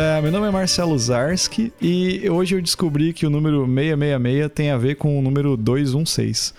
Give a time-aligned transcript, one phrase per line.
[0.00, 4.70] É, meu nome é Marcelo Zarski e hoje eu descobri que o número 666 tem
[4.70, 6.54] a ver com o número 216.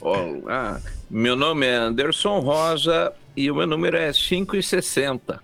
[0.00, 5.42] Olá, meu nome é Anderson Rosa e o meu número é 560.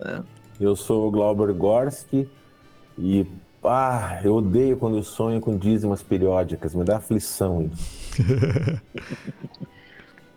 [0.00, 0.22] É.
[0.60, 2.28] Eu sou o Glauber Gorski
[2.98, 3.24] e
[3.62, 7.70] ah, eu odeio quando eu sonho com dízimas periódicas, me dá aflição.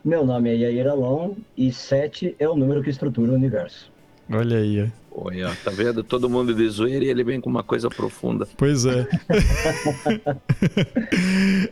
[0.05, 3.91] Meu nome é Yair Alon e 7 é o número que estrutura o universo.
[4.31, 4.91] Olha aí.
[5.13, 6.03] Olha, tá vendo?
[6.03, 8.47] Todo mundo de zoeira e ele vem com uma coisa profunda.
[8.55, 9.05] Pois é.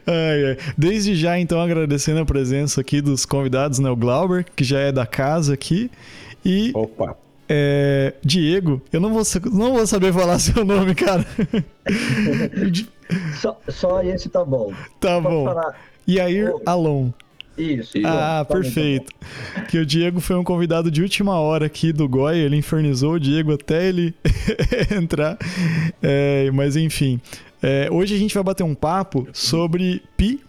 [0.05, 0.57] ai, ai.
[0.77, 3.89] Desde já, então, agradecendo a presença aqui dos convidados, né?
[3.89, 5.89] O Glauber, que já é da casa aqui.
[6.43, 6.71] E.
[6.75, 7.17] Opa!
[7.51, 11.25] É, Diego, eu não vou, não vou saber falar seu nome, cara.
[13.41, 14.71] só, só esse tá bom.
[14.99, 15.45] Tá Pode bom.
[15.45, 15.79] Falar.
[16.07, 16.61] Yair oh.
[16.65, 17.09] Alon.
[17.59, 17.97] Isso.
[18.05, 19.11] Ah, tá perfeito.
[19.69, 23.19] Que o Diego foi um convidado de última hora aqui do Goi, ele infernizou o
[23.19, 24.13] Diego até ele
[24.95, 25.37] entrar.
[26.01, 27.19] É, mas enfim,
[27.61, 30.39] é, hoje a gente vai bater um papo sobre Pi,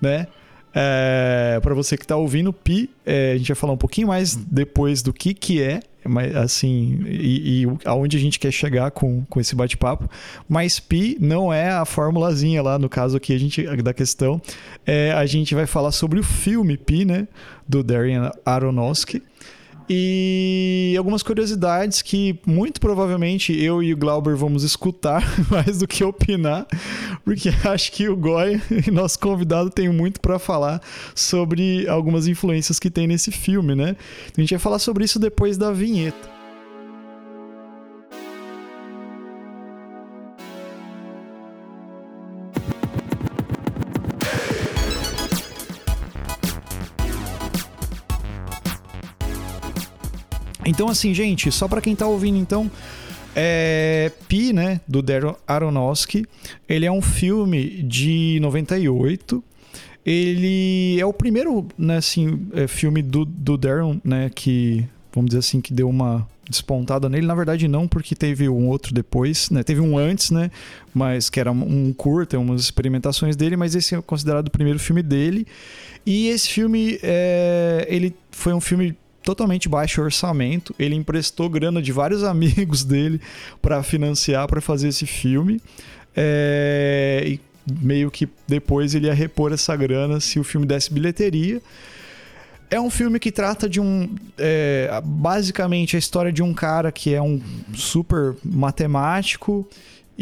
[0.00, 0.26] né?
[0.72, 4.36] É, para você que está ouvindo, Pi, é, a gente vai falar um pouquinho mais
[4.36, 9.24] depois do que, que é mas assim, e, e aonde a gente quer chegar com,
[9.24, 10.08] com esse bate-papo.
[10.48, 14.40] Mas pi não é a formulazinha lá, no caso aqui a gente, da questão.
[14.86, 17.28] É, a gente vai falar sobre o filme Pi, né?
[17.68, 19.22] Do Darren Aronofsky.
[19.92, 26.04] E algumas curiosidades que muito provavelmente eu e o Glauber vamos escutar mais do que
[26.04, 26.64] opinar,
[27.24, 30.80] porque acho que o Goy, nosso convidado, tem muito para falar
[31.12, 33.96] sobre algumas influências que tem nesse filme, né?
[34.38, 36.39] A gente vai falar sobre isso depois da vinheta.
[50.64, 52.70] Então, assim, gente, só para quem tá ouvindo, então,
[53.34, 56.26] é Pi, né, do Darren Aronofsky.
[56.68, 59.42] Ele é um filme de 98.
[60.04, 65.40] Ele é o primeiro, né, assim, é, filme do, do Darren, né, que, vamos dizer
[65.40, 67.26] assim, que deu uma despontada nele.
[67.26, 69.62] Na verdade, não, porque teve um outro depois, né?
[69.62, 70.50] Teve um antes, né?
[70.92, 75.00] Mas que era um curta, umas experimentações dele, mas esse é considerado o primeiro filme
[75.00, 75.46] dele.
[76.04, 80.74] E esse filme, é, ele foi um filme totalmente baixo orçamento.
[80.78, 83.20] Ele emprestou grana de vários amigos dele
[83.60, 85.60] para financiar, para fazer esse filme.
[86.16, 87.40] É, e
[87.80, 91.60] meio que depois ele ia repor essa grana se o filme desse bilheteria.
[92.70, 94.14] É um filme que trata de um.
[94.38, 97.40] É, basicamente a história de um cara que é um
[97.74, 99.68] super matemático.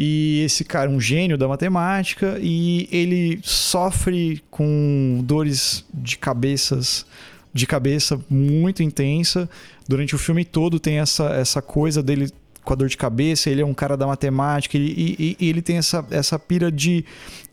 [0.01, 7.05] E esse cara, um gênio da matemática, e ele sofre com dores de cabeças
[7.53, 9.49] de cabeça muito intensa.
[9.87, 12.31] Durante o filme todo tem essa, essa coisa dele
[12.63, 15.61] com a dor de cabeça, ele é um cara da matemática, e, e, e ele
[15.61, 17.03] tem essa, essa pira de.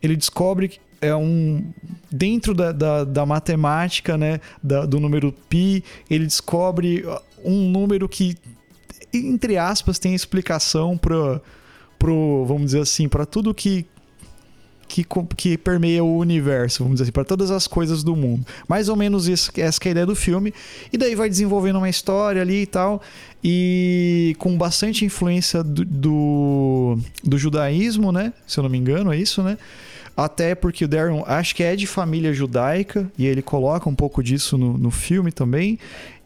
[0.01, 1.63] Ele descobre que é um.
[2.11, 4.39] Dentro da, da, da matemática, né?
[4.61, 7.03] Da, do número pi, ele descobre
[7.43, 8.35] um número que,
[9.13, 11.41] entre aspas, tem explicação para
[11.97, 13.85] pro, vamos dizer assim, para tudo que,
[14.87, 15.05] que,
[15.35, 18.45] que permeia o universo, vamos dizer assim, para todas as coisas do mundo.
[18.67, 20.53] Mais ou menos isso, essa é a ideia do filme.
[20.91, 23.01] E daí vai desenvolvendo uma história ali e tal,
[23.43, 28.33] e com bastante influência do, do, do judaísmo, né?
[28.45, 29.57] Se eu não me engano, é isso, né?
[30.15, 34.23] Até porque o Darren acho que é de família judaica, e ele coloca um pouco
[34.23, 35.77] disso no, no filme também.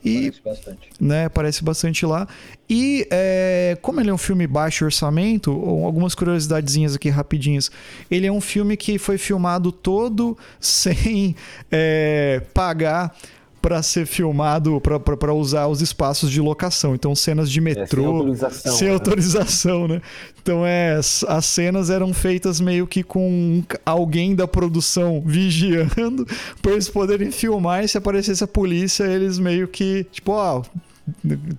[0.03, 0.89] E, parece bastante.
[0.99, 2.27] Né, parece bastante lá.
[2.69, 7.71] E é, como ele é um filme baixo orçamento, algumas curiosidadezinhas aqui rapidinhas.
[8.09, 11.35] Ele é um filme que foi filmado todo sem
[11.71, 13.15] é, pagar
[13.61, 16.95] para ser filmado, para usar os espaços de locação.
[16.95, 17.83] Então, cenas de metrô.
[17.83, 18.73] É, sem autorização.
[18.73, 18.93] Sem né?
[18.93, 20.01] autorização, né?
[20.41, 26.25] Então, é, as cenas eram feitas meio que com alguém da produção vigiando,
[26.61, 30.63] para eles poderem filmar e se aparecesse a polícia, eles meio que, tipo, ó,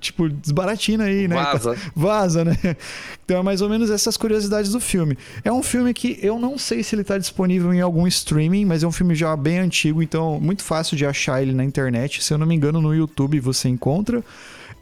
[0.01, 1.37] tipo, desbaratina aí, né?
[1.37, 1.77] Vaza.
[1.95, 2.57] Vaza, né?
[3.25, 5.17] Então é mais ou menos essas curiosidades do filme.
[5.45, 8.83] É um filme que eu não sei se ele está disponível em algum streaming, mas
[8.83, 12.23] é um filme já bem antigo, então muito fácil de achar ele na internet.
[12.23, 14.23] Se eu não me engano, no YouTube você encontra.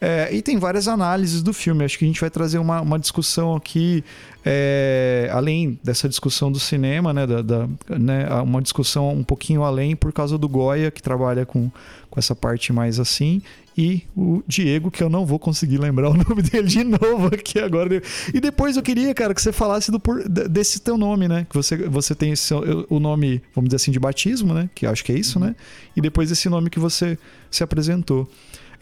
[0.01, 1.85] É, e tem várias análises do filme.
[1.85, 4.03] Acho que a gente vai trazer uma, uma discussão aqui,
[4.45, 7.69] é, além dessa discussão do cinema, né, da, da,
[7.99, 11.71] né, uma discussão um pouquinho além por causa do Goya, que trabalha com,
[12.09, 13.43] com essa parte mais assim,
[13.77, 17.59] e o Diego, que eu não vou conseguir lembrar o nome dele de novo aqui
[17.59, 18.03] agora.
[18.33, 20.01] E depois eu queria, cara, que você falasse do,
[20.49, 21.47] desse teu nome, né?
[21.49, 24.69] Que você, você tem esse, o nome, vamos dizer assim, de batismo, né?
[24.75, 25.55] Que acho que é isso, né?
[25.97, 27.19] E depois esse nome que você
[27.51, 28.29] se apresentou.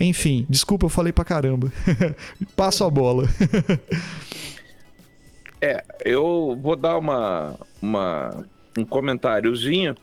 [0.00, 1.72] Enfim, desculpa, eu falei pra caramba.
[2.54, 3.24] Passo a bola.
[5.60, 8.46] é, eu vou dar uma, uma,
[8.76, 9.96] um comentáriozinho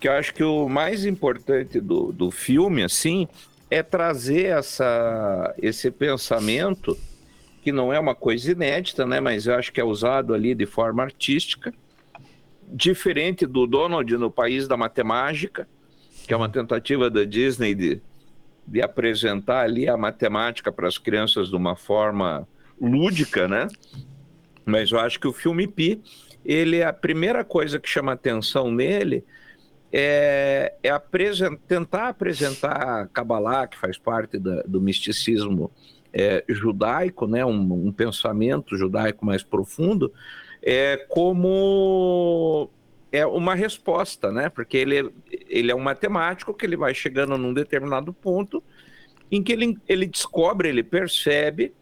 [0.00, 3.28] que eu acho que o mais importante do, do filme, assim,
[3.70, 6.96] é trazer essa, esse pensamento
[7.62, 9.20] que não é uma coisa inédita, né?
[9.20, 11.72] Mas eu acho que é usado ali de forma artística,
[12.68, 15.66] diferente do Donald no País da Matemática,
[16.26, 18.02] que é uma tentativa da Disney de,
[18.66, 22.46] de apresentar ali a matemática para as crianças de uma forma
[22.80, 23.68] lúdica, né?
[24.64, 26.02] Mas eu acho que o filme Pi,
[26.44, 29.24] ele a primeira coisa que chama atenção nele
[29.92, 30.92] é, é
[31.68, 35.70] tentar apresentar a Kabbalah, que faz parte da, do misticismo
[36.12, 40.12] é, judaico, né, um, um, pensamento judaico mais profundo,
[40.62, 42.70] é, como
[43.14, 44.48] é uma resposta, né?
[44.48, 45.08] Porque ele,
[45.48, 48.60] ele é um matemático que ele vai chegando num determinado ponto
[49.30, 51.72] em que ele, ele descobre, ele percebe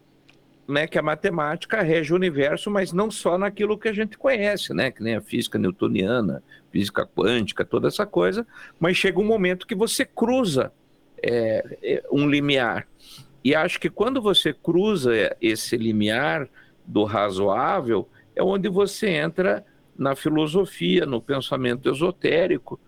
[0.67, 4.75] né, que a matemática rege o universo, mas não só naquilo que a gente conhece,
[4.75, 4.91] né?
[4.91, 8.45] Que nem a física newtoniana, física quântica, toda essa coisa,
[8.79, 10.71] mas chega um momento que você cruza
[11.21, 12.87] é, é um limiar.
[13.43, 16.47] E acho que quando você cruza esse limiar
[16.85, 19.65] do razoável, é onde você entra
[19.97, 22.79] na filosofia, no pensamento esotérico,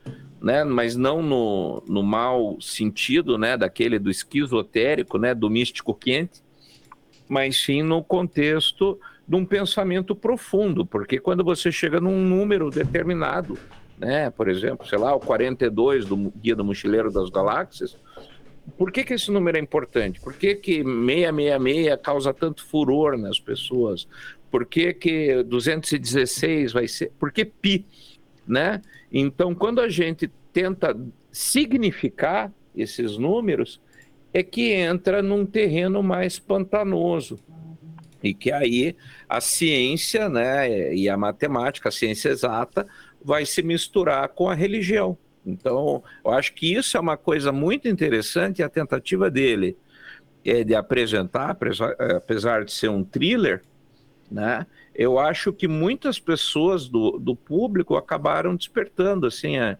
[0.42, 0.63] né?
[0.63, 3.57] mas não no, no mau sentido né?
[3.57, 5.34] daquele do esquizotérico, né?
[5.34, 6.44] do místico quente,
[7.28, 13.58] mas sim no contexto de um pensamento profundo, porque quando você chega num número determinado,
[13.98, 14.30] né?
[14.30, 17.98] por exemplo, sei lá, o 42 do Guia do Mochileiro das Galáxias,
[18.78, 20.19] por que, que esse número é importante?
[20.19, 24.08] Por que, que 666 causa tanto furor nas pessoas?
[24.56, 27.12] Por que, que 216 vai ser?
[27.19, 27.86] Por que pi?
[28.48, 28.81] Né?
[29.12, 30.98] Então, quando a gente tenta
[31.30, 33.81] significar esses números,
[34.34, 37.38] é que entra num terreno mais pantanoso.
[38.24, 38.96] E que aí
[39.28, 42.88] a ciência né, e a matemática, a ciência exata,
[43.22, 45.18] vai se misturar com a religião.
[45.46, 49.75] Então, eu acho que isso é uma coisa muito interessante, a tentativa dele
[50.46, 51.58] é de apresentar,
[52.16, 53.62] apesar de ser um thriller,
[54.30, 54.66] né?
[54.94, 59.77] Eu acho que muitas pessoas do, do público acabaram despertando, assim, a,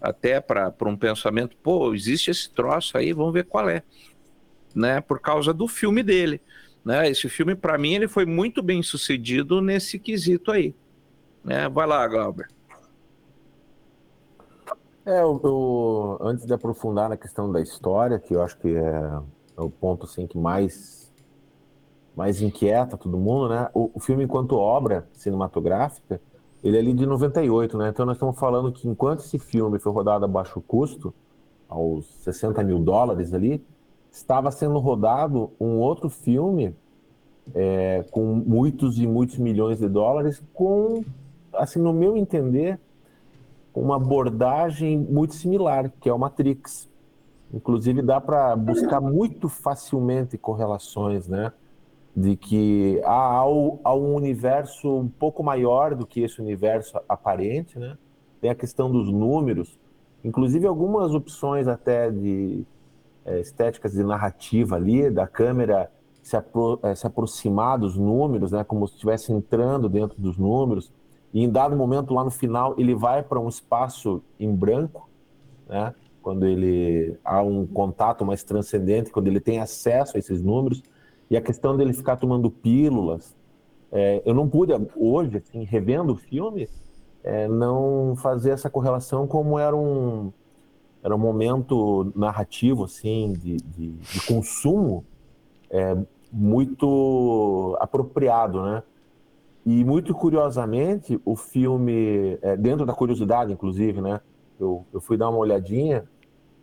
[0.00, 3.82] até para um pensamento, pô, existe esse troço aí, vamos ver qual é,
[4.74, 5.00] né?
[5.00, 6.40] Por causa do filme dele,
[6.84, 7.08] né?
[7.08, 10.74] Esse filme, para mim, ele foi muito bem sucedido nesse quesito aí,
[11.44, 11.68] né?
[11.68, 12.48] Vai lá, Glauber.
[15.06, 19.20] É, eu, eu, antes de aprofundar na questão da história, que eu acho que é,
[19.56, 20.95] é o ponto assim, que mais,
[22.16, 23.68] mais inquieta todo mundo, né?
[23.74, 26.18] O, o, filme, enquanto obra cinematográfica,
[26.64, 27.90] ele é ali de 98, né?
[27.90, 31.12] Então nós estamos falando que enquanto esse filme foi rodado a baixo custo,
[31.68, 33.62] aos 60 mil dólares ali,
[34.10, 36.74] estava sendo rodado um outro filme
[37.54, 41.04] é, com muitos e muitos milhões de dólares, com,
[41.52, 42.80] assim, no meu entender,
[43.74, 46.88] uma abordagem muito similar, que é o Matrix.
[47.52, 51.52] Inclusive dá para buscar muito facilmente correlações, né?
[52.16, 57.98] De que há, há um universo um pouco maior do que esse universo aparente, né?
[58.40, 59.78] Tem a questão dos números,
[60.24, 62.64] inclusive algumas opções até de
[63.24, 65.90] é, estéticas de narrativa ali, da câmera
[66.22, 68.64] se, apro é, se aproximar dos números, né?
[68.64, 70.90] Como se estivesse entrando dentro dos números
[71.36, 75.06] e em dado momento, lá no final, ele vai para um espaço em branco,
[75.68, 75.94] né?
[76.22, 80.82] quando ele há um contato mais transcendente, quando ele tem acesso a esses números.
[81.30, 83.34] E a questão dele ficar tomando pílulas.
[83.90, 86.68] É, eu não pude, hoje, assim, revendo o filme,
[87.24, 90.32] é, não fazer essa correlação como era um,
[91.02, 95.04] era um momento narrativo assim de, de, de consumo
[95.70, 95.96] é,
[96.32, 98.82] muito apropriado, né?
[99.64, 104.20] E muito curiosamente, o filme, é, dentro da curiosidade, inclusive, né?
[104.60, 106.04] Eu, eu fui dar uma olhadinha.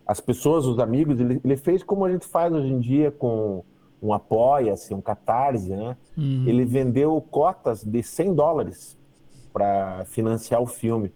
[0.06, 3.62] As pessoas, os amigos, ele, ele fez como a gente faz hoje em dia com
[4.04, 5.96] um apoia-se, um catarse, né?
[6.16, 6.44] Uhum.
[6.46, 8.98] Ele vendeu cotas de 100 dólares
[9.52, 11.10] para financiar o filme.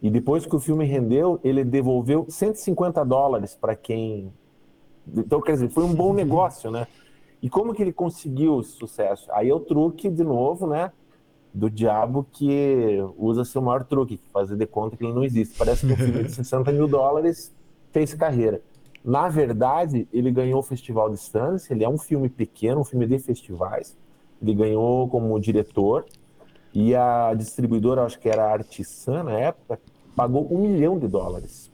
[0.00, 4.32] E depois que o filme rendeu, ele devolveu 150 dólares para quem.
[5.12, 6.14] Então, quer dizer, foi um bom uhum.
[6.14, 6.86] negócio, né?
[7.42, 9.26] E como que ele conseguiu esse sucesso?
[9.32, 10.92] Aí é o truque, de novo, né?
[11.52, 15.58] do diabo que usa seu maior truque, fazer de conta que ele não existe.
[15.58, 17.52] Parece que um filme de 60 mil dólares
[17.90, 18.62] fez carreira.
[19.04, 23.06] Na verdade, ele ganhou o Festival de Sundance, ele é um filme pequeno, um filme
[23.06, 23.96] de festivais.
[24.42, 26.04] Ele ganhou como diretor
[26.72, 29.80] e a distribuidora, acho que era a Artisan na época,
[30.14, 31.70] pagou um milhão de dólares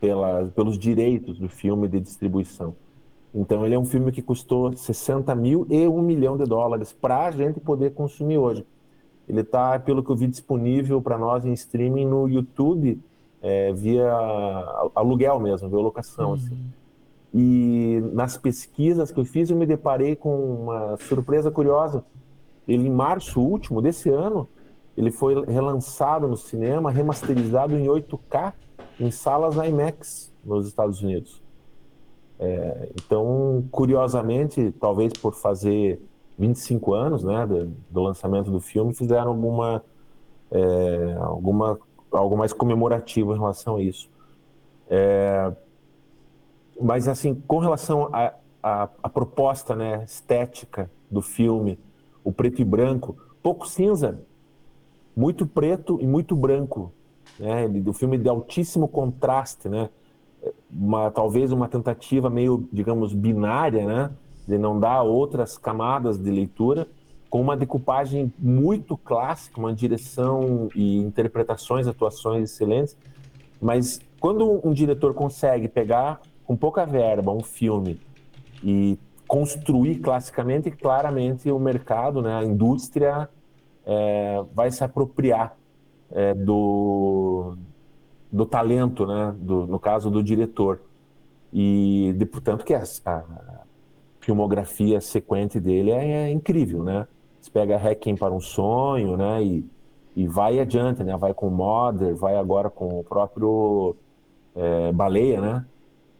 [0.00, 2.74] pela, pelos direitos do filme de distribuição.
[3.34, 7.26] Então ele é um filme que custou 60 mil e um milhão de dólares para
[7.26, 8.64] a gente poder consumir hoje.
[9.28, 13.00] Ele está, pelo que eu vi, disponível para nós em streaming no YouTube,
[13.42, 14.10] é, via
[14.94, 16.34] aluguel mesmo, via locação.
[16.34, 16.50] Assim.
[16.50, 16.54] Uhum.
[16.54, 16.72] Assim.
[17.34, 22.04] E nas pesquisas que eu fiz, eu me deparei com uma surpresa curiosa.
[22.66, 24.48] Ele, em março último desse ano,
[24.96, 28.54] ele foi relançado no cinema, remasterizado em 8K,
[28.98, 31.42] em salas IMAX nos Estados Unidos.
[32.38, 36.00] É, então, curiosamente, talvez por fazer
[36.38, 39.82] 25 anos né, do, do lançamento do filme, fizeram alguma,
[40.50, 41.78] é, alguma
[42.12, 44.08] algo mais comemorativo em relação a isso.
[44.88, 45.52] É,
[46.80, 48.10] mas, assim, com relação
[48.62, 51.78] à proposta né, estética do filme,
[52.22, 54.20] o preto e branco, pouco cinza,
[55.16, 56.92] muito preto e muito branco.
[57.38, 57.66] Né?
[57.86, 59.88] O filme de altíssimo contraste, né?
[60.70, 64.10] Uma, talvez uma tentativa meio, digamos, binária, né?
[64.46, 66.86] De não dar outras camadas de leitura,
[67.36, 72.96] com uma decupagem muito clássica, uma direção e interpretações, atuações excelentes.
[73.60, 78.00] Mas quando um diretor consegue pegar com pouca verba um filme
[78.64, 83.28] e construir classicamente, claramente o mercado, né, a indústria
[83.84, 85.54] é, vai se apropriar
[86.10, 87.54] é, do,
[88.32, 90.80] do talento, né, do, no caso do diretor.
[91.52, 93.22] E, de, portanto, que a, a
[94.22, 97.06] filmografia sequente dele é, é incrível, né?
[97.46, 99.40] Você pega Hacking para um Sonho, né?
[99.42, 99.64] E,
[100.16, 101.16] e vai adiante, né?
[101.16, 103.94] Vai com Mother, vai agora com o próprio
[104.56, 105.64] é, Baleia, né?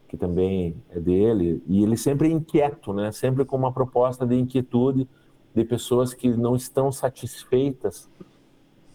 [0.06, 1.61] Que também é dele.
[1.66, 3.11] E ele sempre é inquieto, né?
[3.11, 5.09] Sempre com uma proposta de inquietude
[5.52, 8.09] de pessoas que não estão satisfeitas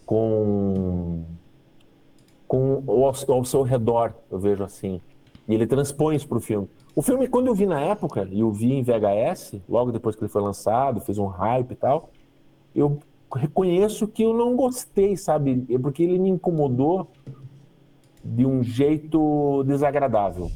[0.06, 1.24] com,
[2.48, 5.02] com ao, ao seu redor, eu vejo assim.
[5.46, 6.66] E ele transpõe isso para o filme.
[6.96, 10.22] O filme, quando eu vi na época, e eu vi em VHS, logo depois que
[10.22, 12.08] ele foi lançado, fez um hype e tal,
[12.74, 12.98] eu
[13.34, 15.64] reconheço que eu não gostei, sabe?
[15.68, 17.10] É porque ele me incomodou
[18.24, 20.50] de um jeito desagradável.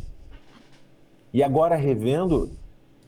[1.32, 2.50] E agora revendo,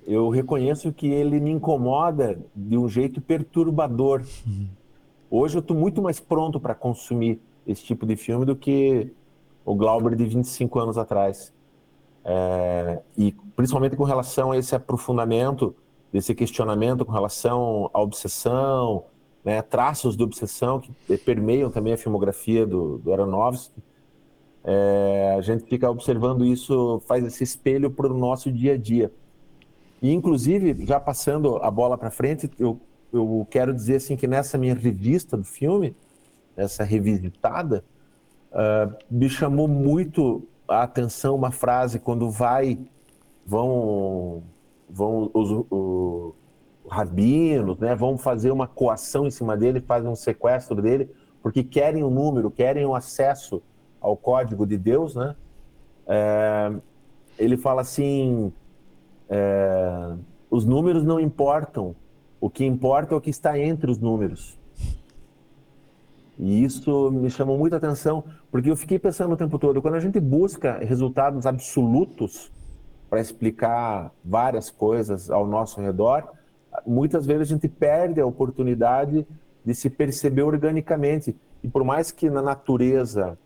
[0.06, 4.22] eu reconheço que ele me incomoda de um jeito perturbador.
[4.46, 4.68] Uhum.
[5.30, 9.12] Hoje eu estou muito mais pronto para consumir esse tipo de filme do que
[9.64, 11.52] o Glauber de 25 anos atrás.
[12.24, 15.74] É, e principalmente com relação a esse aprofundamento
[16.12, 19.04] desse questionamento com relação à obsessão,
[19.44, 23.82] né, traços de obsessão que permeiam também a filmografia do, do Aronofsky.
[24.64, 29.10] É, a gente fica observando isso, faz esse espelho para o nosso dia a dia.
[30.02, 32.80] E, inclusive, já passando a bola para frente, eu,
[33.12, 35.96] eu quero dizer assim que nessa minha revista do filme,
[36.56, 37.84] essa revisitada,
[38.52, 42.78] uh, me chamou muito a atenção uma frase quando vai,
[43.46, 44.42] vão
[44.88, 46.34] vão os, os,
[46.90, 51.10] rabinos, né, vão fazer uma coação em cima dele, fazem um sequestro dele,
[51.42, 53.62] porque querem o um número, querem o um acesso
[54.00, 55.36] ao código de Deus, né?
[56.06, 56.72] É,
[57.38, 58.52] ele fala assim:
[59.28, 60.14] é,
[60.50, 61.94] os números não importam,
[62.40, 64.58] o que importa é o que está entre os números.
[66.38, 70.00] E isso me chamou muita atenção, porque eu fiquei pensando o tempo todo, quando a
[70.00, 72.52] gente busca resultados absolutos,
[73.08, 76.28] para explicar várias coisas ao nosso redor,
[76.86, 79.26] muitas vezes a gente perde a oportunidade
[79.64, 81.36] de se perceber organicamente.
[81.62, 83.38] E por mais que na natureza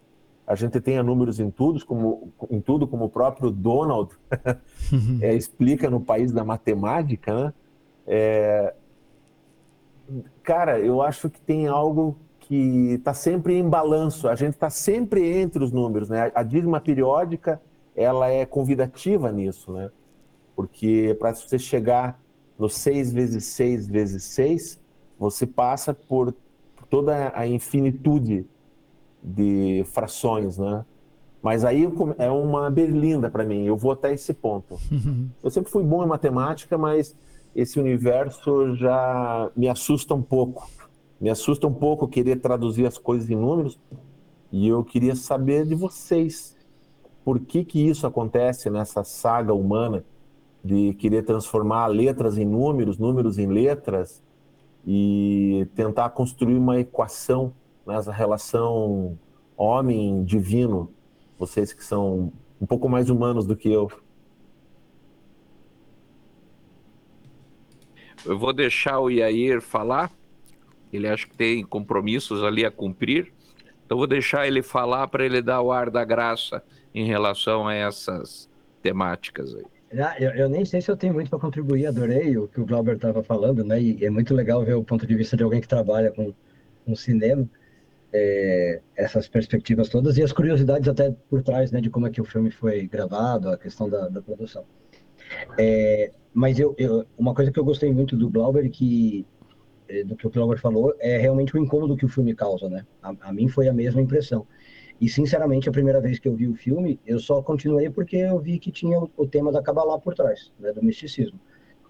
[0.46, 4.10] a gente tenha números em tudo, como, em tudo, como o próprio Donald
[5.20, 7.54] é, explica no país da matemática, né?
[8.06, 8.74] É,
[10.42, 14.28] cara, eu acho que tem algo que está sempre em balanço.
[14.28, 16.32] A gente está sempre entre os números, né?
[16.34, 17.60] A dízima periódica
[17.96, 19.90] ela é convidativa nisso, né?
[20.54, 22.20] Porque para você chegar
[22.58, 24.80] no 6 vezes 6 vezes 6,
[25.18, 26.34] você passa por
[26.90, 28.46] toda a infinitude
[29.22, 30.84] de frações, né?
[31.42, 34.78] Mas aí é uma berlinda para mim, eu vou até esse ponto.
[35.42, 37.16] Eu sempre fui bom em matemática, mas
[37.54, 40.70] esse universo já me assusta um pouco.
[41.20, 43.78] Me assusta um pouco querer traduzir as coisas em números.
[44.50, 46.56] E eu queria saber de vocês
[47.24, 50.04] por que, que isso acontece nessa saga humana
[50.64, 54.22] de querer transformar letras em números, números em letras
[54.86, 57.52] e tentar construir uma equação
[57.86, 59.18] nessa relação
[59.56, 60.90] homem-divino,
[61.38, 63.90] vocês que são um pouco mais humanos do que eu.
[68.24, 70.10] Eu vou deixar o Iair falar.
[70.92, 73.32] Ele acha que tem compromissos ali a cumprir.
[73.84, 76.62] Então vou deixar ele falar para ele dar o ar da graça
[76.94, 78.48] em relação a essas
[78.82, 79.64] temáticas aí.
[79.98, 82.64] Ah, eu, eu, nem sei se eu tenho muito para contribuir, adorei o que o
[82.64, 83.80] Glauber estava falando, né?
[83.80, 86.32] E é muito legal ver o ponto de vista de alguém que trabalha com,
[86.84, 87.46] com cinema,
[88.12, 92.20] é, essas perspectivas todas e as curiosidades até por trás, né, de como é que
[92.20, 94.64] o filme foi gravado, a questão da, da produção.
[95.58, 99.26] É, mas eu, eu, uma coisa que eu gostei muito do Glauber que
[99.88, 102.86] é, do que o Glauber falou é realmente o incômodo que o filme causa, né?
[103.02, 104.46] A, a mim foi a mesma impressão.
[105.02, 108.38] E, sinceramente, a primeira vez que eu vi o filme, eu só continuei porque eu
[108.38, 111.40] vi que tinha o, tema da Kabbalah por trás, né, do misticismo.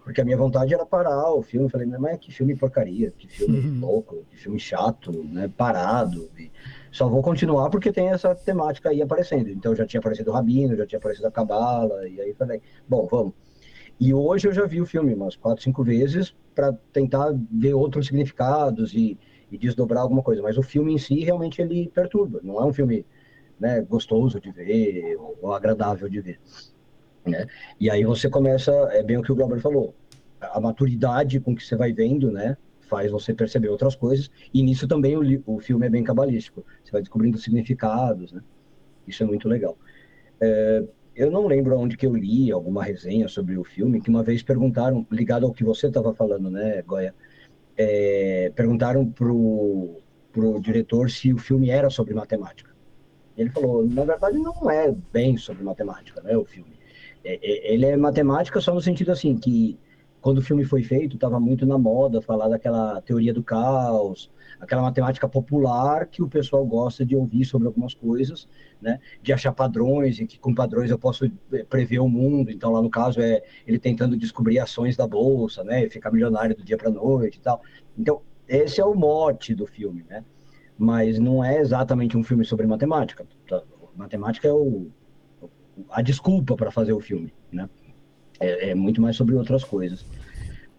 [0.02, 1.68] Porque a minha vontade era parar o filme.
[1.68, 3.80] Falei, mas que filme porcaria, que filme uhum.
[3.80, 6.30] louco, que filme chato, né, parado.
[6.38, 6.50] E
[6.90, 9.50] só vou continuar porque tem essa temática aí aparecendo.
[9.50, 13.06] Então já tinha aparecido o Rabino, já tinha aparecido a Cabala, e aí falei, bom,
[13.10, 13.34] vamos.
[14.00, 18.06] E hoje eu já vi o filme umas quatro, cinco vezes para tentar ver outros
[18.06, 19.18] significados e
[19.52, 20.42] e desdobrar alguma coisa.
[20.42, 22.40] Mas o filme em si realmente ele perturba.
[22.42, 23.04] Não é um filme
[23.60, 26.40] né, gostoso de ver ou agradável de ver.
[27.24, 27.46] Né?
[27.78, 29.94] E aí você começa, é bem o que o Glauber falou,
[30.40, 34.30] a maturidade com que você vai vendo, né, faz você perceber outras coisas.
[34.52, 36.64] E nisso também o, o filme é bem cabalístico.
[36.82, 38.42] Você vai descobrindo significados, né?
[39.06, 39.76] Isso é muito legal.
[40.40, 44.22] É, eu não lembro onde que eu li alguma resenha sobre o filme que uma
[44.22, 47.14] vez perguntaram, ligado ao que você estava falando, né, Goya?
[47.82, 50.00] É, perguntaram pro,
[50.32, 52.70] pro diretor se o filme era sobre matemática.
[53.36, 56.72] Ele falou, na verdade não é bem sobre matemática, né, o filme.
[57.24, 59.78] É, é, ele é matemática só no sentido assim que
[60.20, 64.30] quando o filme foi feito estava muito na moda falar daquela teoria do caos,
[64.62, 68.48] aquela matemática popular que o pessoal gosta de ouvir sobre algumas coisas,
[68.80, 69.00] né?
[69.20, 72.48] De achar padrões e que com padrões eu posso eh, prever o mundo.
[72.48, 75.88] Então, lá no caso, é ele tentando descobrir ações da bolsa, né?
[75.88, 77.60] Ficar milionário do dia para noite e tal.
[77.98, 80.24] Então, esse é o mote do filme, né?
[80.78, 83.26] Mas não é exatamente um filme sobre matemática.
[83.48, 83.60] Tá?
[83.96, 84.86] Matemática é o,
[85.90, 87.68] a desculpa para fazer o filme, né?
[88.38, 90.02] É, é, muito mais sobre outras coisas.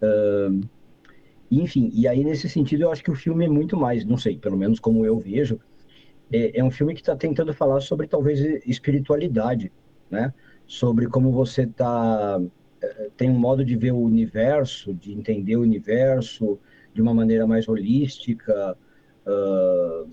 [0.02, 0.62] Uh,
[1.62, 4.38] enfim, e aí nesse sentido eu acho que o filme é muito mais, não sei,
[4.38, 5.60] pelo menos como eu vejo,
[6.32, 9.72] é, é um filme que está tentando falar sobre talvez espiritualidade,
[10.10, 10.34] né?
[10.66, 12.42] Sobre como você tá
[12.82, 16.60] é, tem um modo de ver o universo, de entender o universo
[16.94, 18.78] de uma maneira mais holística.
[19.26, 20.10] Uh,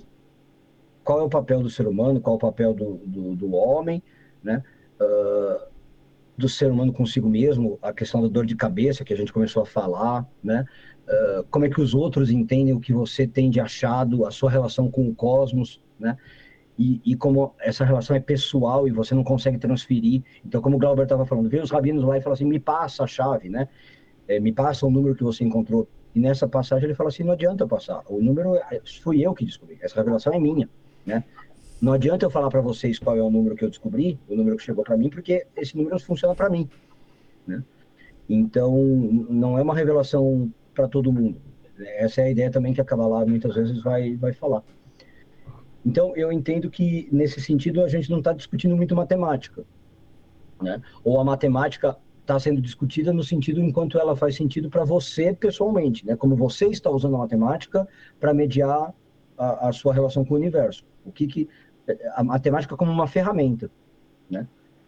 [1.02, 2.20] qual é o papel do ser humano?
[2.20, 4.02] Qual é o papel do, do, do homem,
[4.42, 4.62] né?
[5.00, 5.70] Uh,
[6.38, 9.62] do ser humano consigo mesmo, a questão da dor de cabeça que a gente começou
[9.62, 10.64] a falar, né?
[11.10, 14.48] Uh, como é que os outros entendem o que você tem de achado, a sua
[14.48, 16.16] relação com o cosmos, né?
[16.78, 20.22] E, e como essa relação é pessoal e você não consegue transferir.
[20.46, 23.04] Então, como o Glauber estava falando, vem os rabinos lá e fala assim, me passa
[23.04, 23.68] a chave, né?
[24.28, 25.88] É, me passa o número que você encontrou.
[26.14, 28.02] E nessa passagem ele fala assim, não adianta passar.
[28.08, 29.78] O número é, fui eu que descobri.
[29.82, 30.68] Essa revelação é minha,
[31.04, 31.24] né?
[31.80, 34.56] Não adianta eu falar para vocês qual é o número que eu descobri, o número
[34.56, 36.68] que chegou para mim, porque esse número funciona para mim.
[37.46, 37.64] Né?
[38.28, 38.76] Então,
[39.28, 41.38] não é uma revelação para todo mundo.
[41.78, 44.62] Essa é a ideia também que a Kabbalah muitas vezes vai, vai falar.
[45.84, 49.64] Então, eu entendo que, nesse sentido, a gente não está discutindo muito matemática.
[50.60, 50.80] Né?
[51.04, 56.06] Ou a matemática está sendo discutida no sentido enquanto ela faz sentido para você pessoalmente,
[56.06, 56.16] né?
[56.16, 57.86] como você está usando a matemática
[58.18, 58.94] para mediar
[59.36, 60.84] a, a, sua relação com o universo.
[61.04, 61.48] O que, que
[62.14, 63.70] a matemática como uma ferramenta,
[64.30, 64.46] né?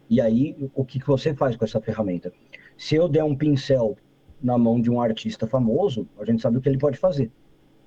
[0.09, 2.31] E aí, o que, que você faz com essa ferramenta?
[2.77, 3.97] Se eu der um pincel
[4.43, 7.31] na mão de um artista famoso, a gente sabe o que ele pode fazer.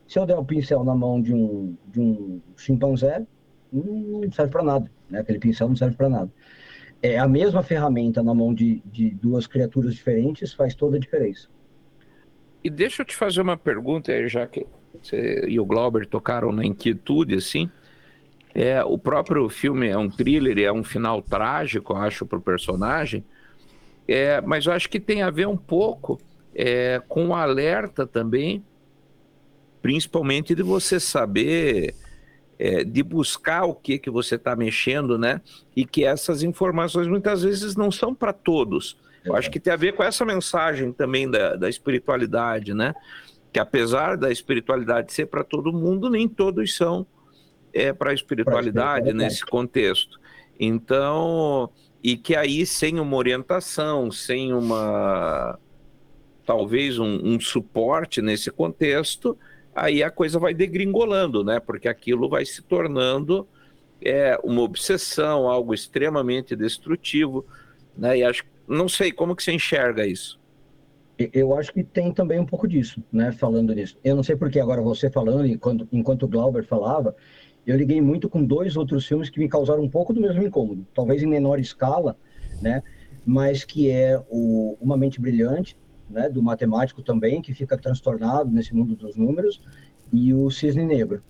[0.07, 3.25] Se eu der um pincel na mão de um, de um chimpanzé,
[3.71, 5.19] não serve para nada, né?
[5.19, 6.31] Aquele pincel não serve para nada.
[7.01, 11.49] É a mesma ferramenta na mão de, de duas criaturas diferentes faz toda a diferença.
[12.63, 14.65] E deixa eu te fazer uma pergunta, já que
[15.01, 17.69] você e o Glauber tocaram na inquietude, assim.
[18.53, 22.41] É, o próprio filme é um thriller, é um final trágico, eu acho, para o
[22.41, 23.23] personagem.
[24.07, 26.19] É, mas eu acho que tem a ver um pouco
[26.55, 28.63] é, com alerta também,
[29.81, 31.93] principalmente de você saber,
[32.57, 35.41] é, de buscar o que que você está mexendo, né?
[35.75, 38.97] E que essas informações muitas vezes não são para todos.
[39.25, 42.95] Eu acho que tem a ver com essa mensagem também da, da espiritualidade, né?
[43.51, 47.05] Que apesar da espiritualidade ser para todo mundo, nem todos são
[47.73, 50.19] é, para a espiritualidade nesse contexto.
[50.57, 51.69] Então,
[52.01, 55.59] e que aí sem uma orientação, sem uma
[56.45, 59.38] talvez um, um, suporte nesse contexto,
[59.73, 61.60] aí a coisa vai degringolando, né?
[61.60, 63.47] Porque aquilo vai se tornando
[64.01, 67.45] é, uma obsessão, algo extremamente destrutivo,
[67.97, 68.19] né?
[68.19, 70.39] E acho, não sei como que você enxerga isso.
[71.31, 73.31] Eu acho que tem também um pouco disso, né?
[73.31, 73.97] Falando nisso.
[74.03, 77.15] Eu não sei porque agora você falando, enquanto, enquanto o Glauber falava,
[77.65, 80.86] eu liguei muito com dois outros filmes que me causaram um pouco do mesmo incômodo,
[80.93, 82.17] talvez em menor escala,
[82.62, 82.84] né?
[83.25, 85.75] mas que é o, uma mente brilhante,
[86.09, 89.61] né, do matemático também, que fica transtornado nesse mundo dos números,
[90.11, 91.21] e o cisne negro,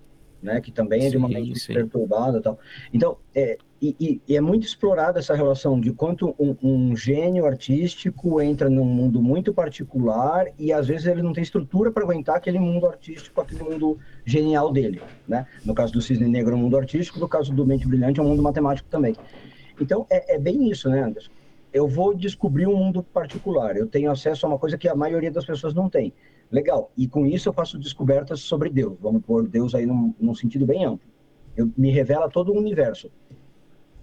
[0.42, 1.72] né, que também é de uma mente sim.
[1.72, 2.58] perturbada tal.
[2.92, 8.40] Então, é, e, e, é muito explorada essa relação de quanto um, um, gênio artístico
[8.40, 12.58] entra num mundo muito particular e às vezes ele não tem estrutura para aguentar aquele
[12.58, 15.46] mundo artístico, aquele mundo genial dele, né?
[15.64, 18.22] No caso do Cisne Negro é um mundo artístico, no caso do Mente Brilhante é
[18.22, 19.14] um mundo matemático também.
[19.78, 21.30] Então é, é bem isso, né, Anderson?
[21.72, 25.30] Eu vou descobrir um mundo particular, eu tenho acesso a uma coisa que a maioria
[25.30, 26.12] das pessoas não tem.
[26.50, 30.34] Legal, e com isso eu faço descobertas sobre Deus, vamos pôr Deus aí num, num
[30.34, 31.08] sentido bem amplo.
[31.56, 33.10] Eu, me revela todo o universo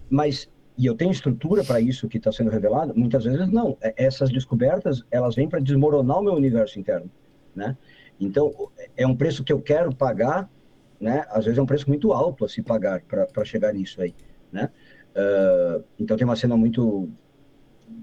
[0.08, 2.92] mas e eu tenho estrutura para isso que está sendo revelado?
[2.96, 3.76] Muitas vezes não.
[3.80, 7.10] É, essas descobertas elas vêm para desmoronar o meu universo interno,
[7.54, 7.76] né?
[8.20, 8.52] Então
[8.96, 10.50] é um preço que eu quero pagar,
[11.00, 11.24] né?
[11.30, 14.14] Às vezes é um preço muito alto a se pagar para chegar nisso aí,
[14.50, 14.70] né?
[15.16, 17.08] Uh, então tem uma cena muito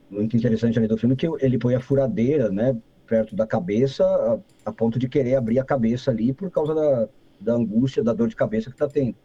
[0.10, 2.78] muito interessante ali do filme que ele põe a furadeira, né?
[3.08, 7.10] Perto da cabeça, a, a ponto de querer abrir a cabeça ali por causa da,
[7.40, 9.16] da angústia, da dor de cabeça que está tendo.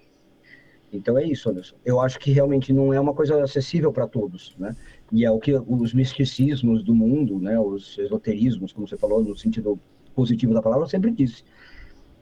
[0.92, 1.76] Então é isso, Anderson.
[1.84, 4.74] Eu acho que realmente não é uma coisa acessível para todos, né?
[5.12, 9.36] E é o que os misticismos do mundo, né, os esoterismos, como você falou, no
[9.36, 9.78] sentido
[10.14, 11.44] positivo da palavra, sempre disse.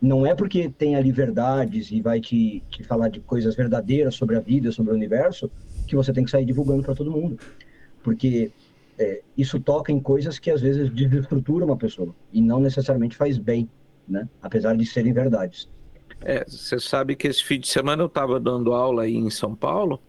[0.01, 4.37] Não é porque tem ali verdades e vai te, te falar de coisas verdadeiras sobre
[4.37, 5.51] a vida, sobre o universo,
[5.87, 7.39] que você tem que sair divulgando para todo mundo.
[8.05, 8.53] Porque
[8.97, 13.39] é, isso toca em coisas que às vezes desestrutura uma pessoa e não necessariamente faz
[13.39, 13.69] bem,
[14.07, 14.29] né?
[14.41, 15.69] Apesar de serem verdades.
[16.21, 19.55] É, você sabe que esse fim de semana eu estava dando aula aí em São
[19.55, 20.01] Paulo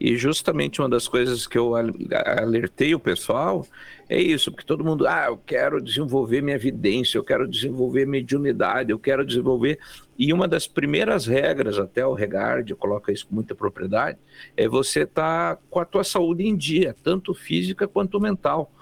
[0.00, 3.66] e justamente uma das coisas que eu alertei o pessoal
[4.08, 8.90] é isso, porque todo mundo, ah, eu quero desenvolver minha evidência, eu quero desenvolver mediunidade,
[8.90, 9.78] eu quero desenvolver.
[10.18, 14.18] E uma das primeiras regras, até o Regard coloca isso com muita propriedade,
[14.56, 18.72] é você estar tá com a tua saúde em dia, tanto física quanto mental.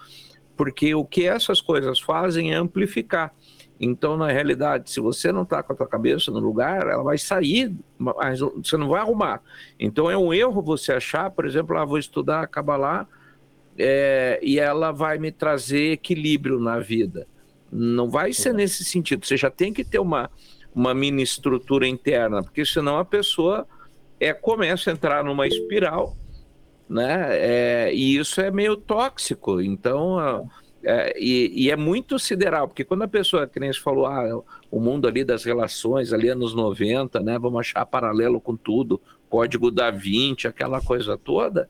[0.56, 3.34] Porque o que essas coisas fazem é amplificar.
[3.80, 7.16] Então, na realidade, se você não está com a tua cabeça no lugar, ela vai
[7.16, 9.40] sair, mas você não vai arrumar.
[9.78, 13.06] Então, é um erro você achar, por exemplo, ah, vou estudar Kabbalah
[13.78, 17.28] é, e ela vai me trazer equilíbrio na vida.
[17.70, 19.24] Não vai ser nesse sentido.
[19.24, 20.28] Você já tem que ter uma,
[20.74, 23.64] uma mini estrutura interna, porque senão a pessoa
[24.18, 26.16] é, começa a entrar numa espiral,
[26.88, 27.28] né?
[27.30, 29.60] É, e isso é meio tóxico.
[29.60, 30.48] Então...
[30.82, 34.42] É, e, e, é muito sideral, porque quando a pessoa, que nem você falou, ah,
[34.70, 39.70] o mundo ali das relações, ali anos 90, né, vamos achar paralelo com tudo, código
[39.72, 41.68] da 20, aquela coisa toda,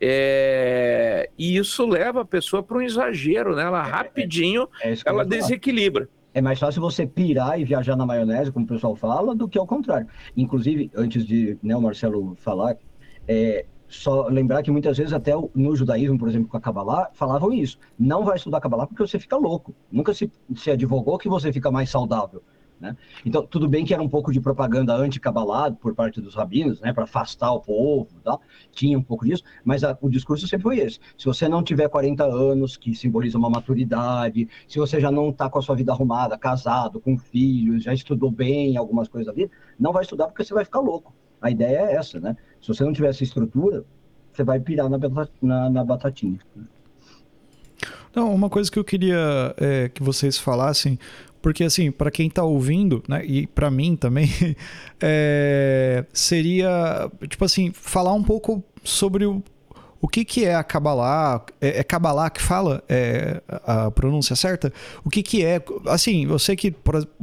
[0.00, 3.62] é, e isso leva a pessoa para um exagero, né?
[3.62, 6.08] Ela é, é, rapidinho, é, é ela desequilibra.
[6.34, 9.56] É mais fácil você pirar e viajar na maionese, como o pessoal fala, do que
[9.56, 10.06] ao contrário.
[10.36, 12.76] Inclusive, antes de né, o Marcelo falar,
[13.26, 17.52] é, só lembrar que muitas vezes até no judaísmo, por exemplo, com a Kabbalah, falavam
[17.52, 17.78] isso.
[17.98, 19.74] Não vai estudar Kabbalah porque você fica louco.
[19.90, 22.42] Nunca se, se advogou que você fica mais saudável.
[22.80, 22.96] Né?
[23.24, 26.92] Então, tudo bem que era um pouco de propaganda anti-Kabbalah por parte dos rabinos, né,
[26.92, 28.38] para afastar o povo, tá?
[28.72, 30.98] tinha um pouco disso, mas a, o discurso sempre foi esse.
[31.16, 35.48] Se você não tiver 40 anos, que simboliza uma maturidade, se você já não está
[35.48, 39.92] com a sua vida arrumada, casado, com filhos, já estudou bem algumas coisas vida, não
[39.92, 41.14] vai estudar porque você vai ficar louco.
[41.40, 42.36] A ideia é essa, né?
[42.64, 43.84] Se você não tiver essa estrutura,
[44.32, 44.98] você vai pirar na,
[45.42, 46.38] na, na batatinha.
[48.16, 50.98] Não, uma coisa que eu queria é, que vocês falassem,
[51.42, 54.30] porque assim, para quem está ouvindo, né, e para mim também,
[54.98, 59.42] é, seria, tipo assim, falar um pouco sobre o,
[60.04, 61.40] o que, que é a Kabbalah?
[61.58, 64.70] É, é Kabbalah que fala é, a pronúncia certa?
[65.02, 65.62] O que, que é?
[65.86, 66.74] Assim, eu sei que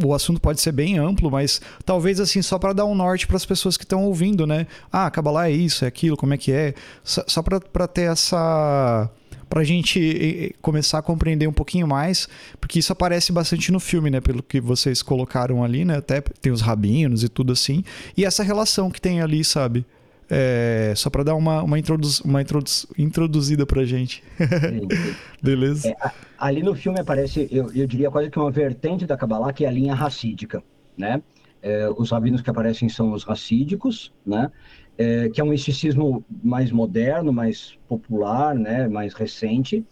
[0.03, 3.37] o assunto pode ser bem amplo, mas talvez assim, só para dar um norte para
[3.37, 4.65] as pessoas que estão ouvindo, né?
[4.91, 6.73] Ah, Kabbalah é isso, é aquilo, como é que é?
[7.03, 9.07] Só, só para ter essa
[9.47, 12.27] para a gente começar a compreender um pouquinho mais,
[12.59, 14.19] porque isso aparece bastante no filme, né?
[14.19, 15.97] Pelo que vocês colocaram ali, né?
[15.97, 17.83] Até tem os rabinos e tudo assim.
[18.17, 19.85] E essa relação que tem ali, sabe?
[20.33, 24.23] É, só para dar uma, uma, introduz, uma introduz, introduzida pra gente.
[25.43, 25.89] Beleza?
[25.89, 25.95] É,
[26.37, 29.67] ali no filme aparece, eu, eu diria quase que uma vertente da Kabbalah, que é
[29.67, 30.63] a linha racídica,
[30.97, 31.21] né?
[31.61, 34.49] É, os rabinos que aparecem são os racídicos, né?
[34.97, 38.87] É, que é um misticismo mais moderno, mais popular, né?
[38.87, 39.85] Mais recente.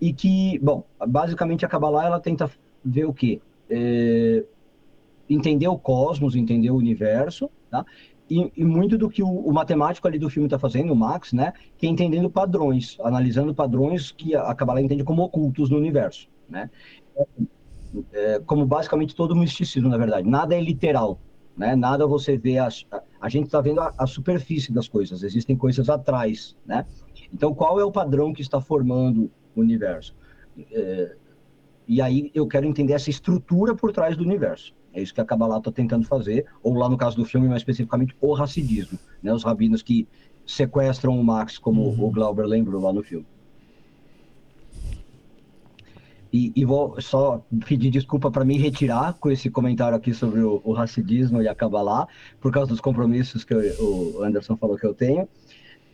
[0.00, 2.48] E que, bom, basicamente a Kabbalah, ela tenta
[2.84, 3.40] ver o quê?
[3.68, 4.44] É,
[5.28, 7.84] entender o cosmos, entender o universo, tá?
[8.32, 11.34] E, e, muito do que o, o, matemático ali do filme está fazendo, o Max,
[11.34, 16.28] né, que é entendendo padrões, analisando padrões que a, Kabbalah entende como ocultos no universo,
[16.48, 16.70] né?
[18.10, 20.26] É, como basicamente todo misticismo, na verdade.
[20.26, 21.20] Nada é literal,
[21.54, 21.76] né?
[21.76, 22.68] Nada você vê a,
[23.20, 25.22] a gente está vendo a, a, superfície das coisas.
[25.22, 26.86] Existem coisas atrás, né?
[27.34, 30.16] Então, qual é o padrão que está formando o universo?
[30.72, 31.16] É,
[31.86, 34.72] e aí eu quero entender essa estrutura por trás do universo.
[34.92, 37.60] É isso que a Kabbalah está tentando fazer, ou lá no caso do filme, mais
[37.60, 38.98] especificamente, o racidismo.
[39.22, 39.32] Né?
[39.32, 40.06] Os rabinos que
[40.46, 42.04] sequestram o Max, como uhum.
[42.04, 43.26] o Glauber lembrou lá no filme.
[46.32, 50.62] E, e, vou só pedir desculpa para me retirar com esse comentário aqui sobre o,
[50.64, 52.08] o racidismo e a Kabbalah,
[52.40, 55.28] por causa dos compromissos que eu, o Anderson falou que eu tenho.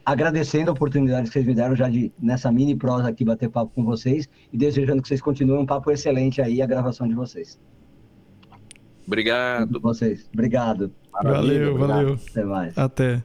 [0.07, 3.73] Agradecendo a oportunidade que vocês me deram já de, nessa mini prosa aqui, bater papo
[3.75, 7.59] com vocês e desejando que vocês continuem um papo excelente aí, a gravação de vocês.
[9.09, 9.81] Obrigado.
[9.81, 10.29] Vocês.
[10.35, 10.93] Obrigado.
[11.11, 11.79] Valeu, Obrigado.
[11.79, 12.19] valeu.
[12.31, 12.77] Até mais.
[12.77, 13.25] Até.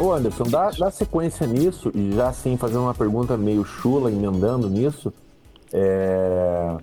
[0.00, 4.68] Ô Anderson, dá, dá sequência nisso e já assim fazendo uma pergunta meio chula, emendando
[4.68, 5.14] nisso.
[5.72, 6.76] É...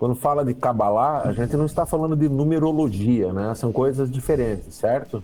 [0.00, 3.54] Quando fala de Kabbalah, a gente não está falando de numerologia, né?
[3.54, 5.22] São coisas diferentes, certo?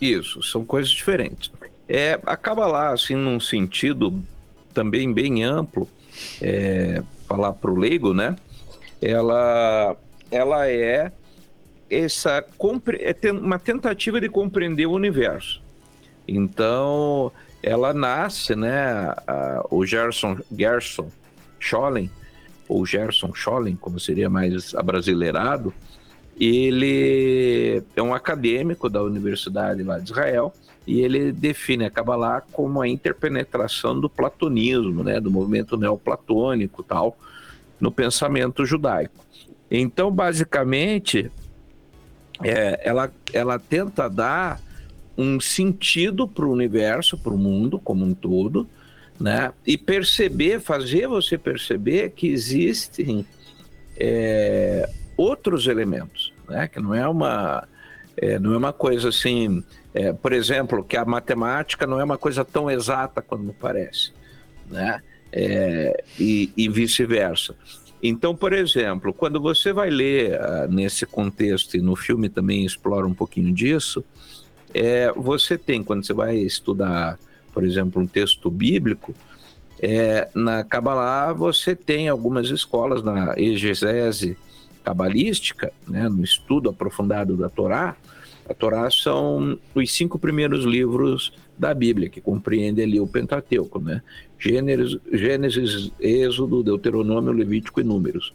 [0.00, 1.52] Isso, são coisas diferentes.
[1.88, 4.20] É, a Kabbalah, assim, num sentido
[4.74, 5.88] também bem amplo,
[6.42, 8.34] é, falar para o leigo, né?
[9.00, 9.96] Ela,
[10.28, 11.12] ela é
[11.88, 12.44] essa
[13.22, 15.62] é uma tentativa de compreender o universo.
[16.26, 17.30] Então,
[17.62, 19.14] ela nasce, né?
[19.24, 21.08] A, o Gerson, Gerson
[21.60, 22.10] Scholem,
[22.70, 25.74] ou Gerson Scholem, como seria mais abrasileirado,
[26.38, 30.54] ele é um acadêmico da Universidade lá de Israel
[30.86, 37.18] e ele define a Kabbalah como a interpenetração do platonismo, né, do movimento neoplatônico tal,
[37.80, 39.24] no pensamento judaico.
[39.68, 41.30] Então, basicamente,
[42.42, 44.60] é, ela, ela tenta dar
[45.18, 48.66] um sentido para o universo, para o mundo como um todo,
[49.20, 49.52] né?
[49.66, 53.26] E perceber, fazer você perceber que existem
[53.96, 56.66] é, outros elementos, né?
[56.66, 57.68] Que não é uma
[58.16, 59.62] é, não é uma coisa assim,
[59.94, 64.12] é, por exemplo, que a matemática não é uma coisa tão exata quanto parece,
[64.68, 65.02] né?
[65.32, 67.54] É, e, e vice-versa.
[68.02, 73.06] Então, por exemplo, quando você vai ler uh, nesse contexto, e no filme também explora
[73.06, 74.02] um pouquinho disso,
[74.72, 77.18] é, você tem, quando você vai estudar,
[77.52, 79.14] por exemplo, um texto bíblico,
[79.80, 84.36] é, na Kabbalah você tem algumas escolas na exegese
[84.84, 87.96] cabalística, né, no estudo aprofundado da Torá.
[88.48, 94.02] A Torá são os cinco primeiros livros da Bíblia, que compreende ali o Pentateuco, né?
[94.38, 98.32] Gênesis, Gênesis Êxodo, Deuteronômio, Levítico e Números.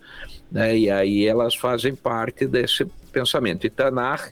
[0.52, 0.78] Né?
[0.78, 3.66] E aí elas fazem parte desse pensamento.
[3.66, 4.32] E Tanar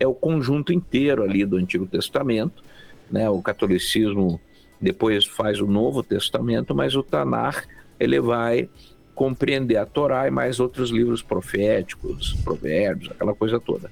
[0.00, 2.64] é o conjunto inteiro ali do Antigo Testamento,
[3.12, 3.28] né?
[3.28, 4.40] O catolicismo
[4.80, 7.64] depois faz o Novo Testamento, mas o Tanar
[8.00, 8.68] ele vai
[9.14, 13.90] compreender a Torá e mais outros livros proféticos, provérbios, aquela coisa toda.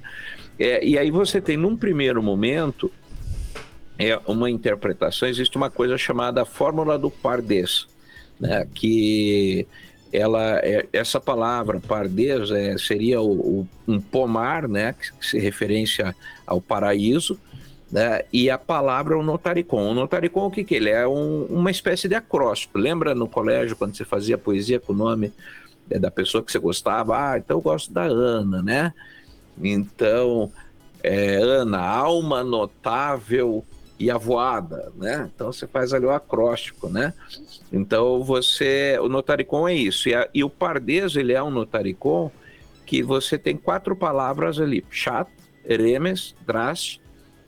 [0.58, 2.90] É, e aí você tem, num primeiro momento,
[3.98, 7.86] é uma interpretação, existe uma coisa chamada fórmula do Pardes,
[8.40, 9.66] né, que
[10.12, 16.16] ela é, essa palavra pardes é, seria o, o, um pomar, né, que se referência
[16.46, 17.38] ao paraíso,
[17.90, 19.90] né, e a palavra é o notaricon.
[19.90, 21.06] O notaricon, o que, que ele é?
[21.06, 22.78] Um, uma espécie de acróstico.
[22.78, 25.32] Lembra no colégio quando você fazia poesia com o nome
[25.90, 27.32] é, da pessoa que você gostava?
[27.32, 28.94] Ah, então eu gosto da Ana, né?
[29.60, 30.52] Então,
[31.02, 33.64] é, Ana, alma notável
[33.98, 35.28] e avoada, né?
[35.34, 37.12] Então você faz ali o acróstico, né?
[37.72, 40.08] Então você, o notaricon é isso.
[40.08, 42.30] E, a, e o pardês, ele é um notaricon
[42.86, 45.28] que você tem quatro palavras ali: chat,
[45.64, 47.00] remes, drash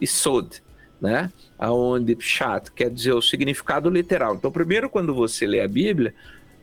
[0.03, 0.63] e sod,
[1.01, 1.31] né?
[1.59, 4.35] Aonde chat quer dizer o significado literal.
[4.35, 6.13] Então, primeiro, quando você lê a Bíblia,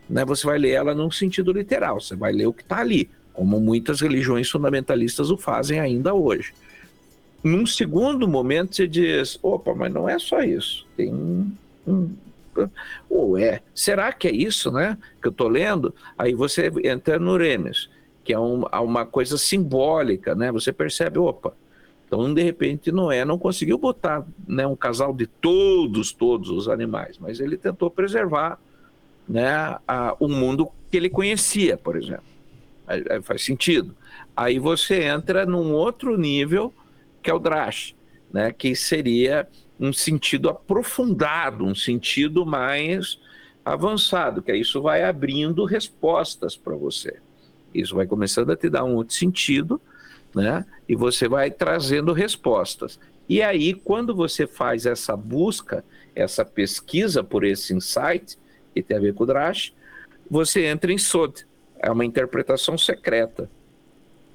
[0.10, 2.02] né, você vai ler ela num sentido literal.
[2.02, 6.54] Você vai ler o que está ali, como muitas religiões fundamentalistas o fazem ainda hoje.
[7.43, 10.86] Num segundo momento, você diz: opa, mas não é só isso.
[10.97, 11.52] Tem um.
[13.10, 14.97] ou é, será que é isso, né?
[15.21, 15.95] Que eu estou lendo?
[16.17, 17.89] Aí você entra no Remes,
[18.25, 20.52] que é um, uma coisa simbólica, né?
[20.52, 21.54] Você percebe, opa,
[22.10, 27.19] então, de repente, Noé não conseguiu botar né, um casal de todos, todos os animais,
[27.19, 28.60] mas ele tentou preservar
[29.28, 32.24] né, a, o mundo que ele conhecia, por exemplo.
[32.88, 33.95] Aí, aí faz sentido.
[34.36, 36.74] Aí você entra num outro nível
[37.22, 37.93] que é o Drash,
[38.34, 38.52] né?
[38.52, 39.48] que seria
[39.80, 43.19] um sentido aprofundado, um sentido mais
[43.63, 47.19] avançado, que isso vai abrindo respostas para você.
[47.72, 49.80] Isso vai começando a te dar um outro sentido,
[50.34, 50.65] né?
[50.88, 53.00] E você vai trazendo respostas.
[53.28, 55.84] E aí, quando você faz essa busca,
[56.15, 58.38] essa pesquisa por esse insight,
[58.74, 59.74] que tem a ver com o Drash,
[60.30, 61.46] você entra em Sod.
[61.78, 63.50] É uma interpretação secreta.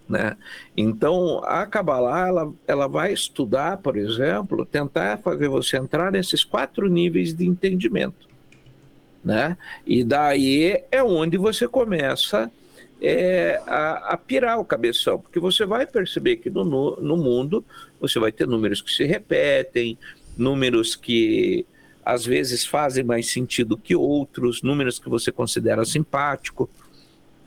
[0.08, 0.36] Né?
[0.76, 6.88] Então, a Kabbalah ela, ela vai estudar, por exemplo, tentar fazer você entrar nesses quatro
[6.88, 8.28] níveis de entendimento.
[9.24, 9.56] Né?
[9.86, 12.50] E daí é onde você começa
[13.00, 16.64] é, a, a, pirar o cabeção, porque você vai perceber que no,
[16.96, 17.64] no mundo
[18.00, 19.98] você vai ter números que se repetem,
[20.36, 21.66] números que
[22.04, 26.68] às vezes fazem mais sentido que outros, números que você considera simpático,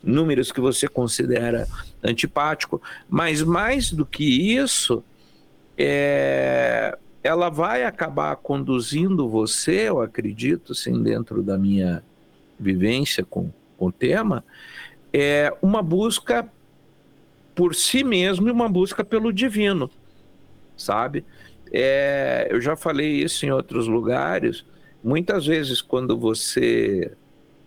[0.04, 1.68] números que você considera
[2.04, 5.04] antipático, mas mais do que isso,
[5.78, 12.04] é, ela vai acabar conduzindo você, eu acredito, assim, dentro da minha
[12.60, 14.44] vivência com, com o tema,
[15.14, 16.50] é uma busca
[17.56, 19.90] por si mesmo e uma busca pelo divino,
[20.76, 21.26] sabe?
[21.72, 24.66] É, eu já falei isso em outros lugares.
[25.04, 27.12] Muitas vezes, quando você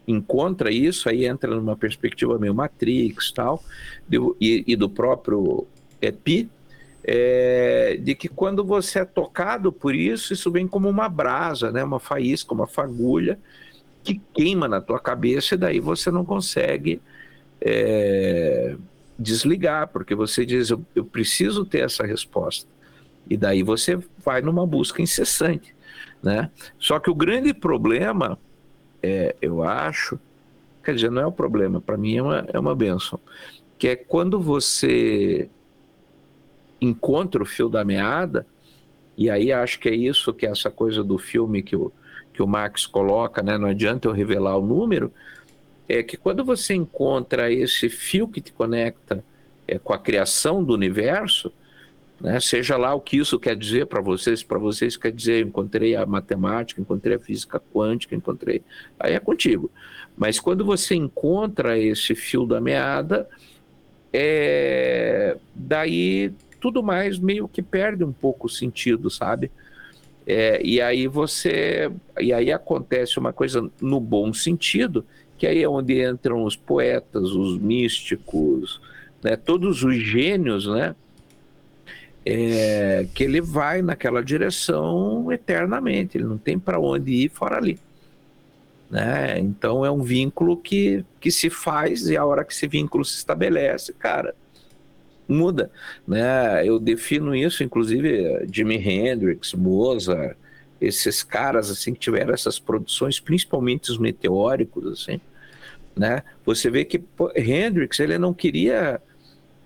[0.07, 3.62] encontra isso, aí entra numa perspectiva meio Matrix tal,
[4.40, 5.66] e, e, do próprio
[6.00, 6.48] EPI,
[7.03, 11.83] é, de que quando você é tocado por isso, isso vem como uma brasa, né,
[11.83, 13.38] uma faísca, uma fagulha,
[14.03, 17.00] que queima na tua cabeça e daí você não consegue
[17.61, 18.77] é,
[19.18, 22.68] desligar, porque você diz, eu, eu preciso ter essa resposta.
[23.29, 25.75] E daí você vai numa busca incessante,
[26.23, 26.51] né?
[26.79, 28.38] Só que o grande problema,
[29.03, 30.18] é, eu acho,
[30.83, 33.20] quer dizer, não é o um problema, para mim é uma, é uma benção,
[33.79, 35.49] que é quando você
[36.81, 38.46] encontra o fio da meada,
[39.16, 41.92] e aí acho que é isso que é essa coisa do filme que o,
[42.33, 43.59] que o Max coloca, né?
[43.59, 45.12] Não adianta eu revelar o número,
[45.98, 49.24] é que quando você encontra esse fio que te conecta
[49.66, 51.53] é, com a criação do universo,
[52.20, 52.38] né?
[52.38, 56.05] Seja lá o que isso quer dizer para vocês, para vocês quer dizer, encontrei a
[56.05, 58.62] matemática, encontrei a física quântica, encontrei.
[58.98, 59.70] Aí é contigo.
[60.16, 63.26] Mas quando você encontra esse fio da meada,
[64.12, 65.38] é...
[65.55, 69.50] daí tudo mais meio que perde um pouco o sentido, sabe?
[70.26, 71.90] É, e aí você.
[72.20, 75.07] E aí acontece uma coisa no bom sentido,
[75.40, 78.79] que aí é onde entram os poetas, os místicos,
[79.22, 80.94] né, todos os gênios, né?
[82.24, 87.79] é, que ele vai naquela direção eternamente, ele não tem para onde ir fora ali.
[88.90, 89.38] Né?
[89.38, 93.16] Então é um vínculo que, que se faz e a hora que esse vínculo se
[93.16, 94.35] estabelece, cara,
[95.26, 95.70] muda.
[96.07, 96.66] Né?
[96.66, 100.37] Eu defino isso, inclusive, Jimi Hendrix, Mozart,
[100.79, 105.20] esses caras assim que tiveram essas produções, principalmente os meteóricos, assim,
[105.96, 106.22] né?
[106.44, 107.03] Você vê que
[107.37, 109.00] Hendrix ele não queria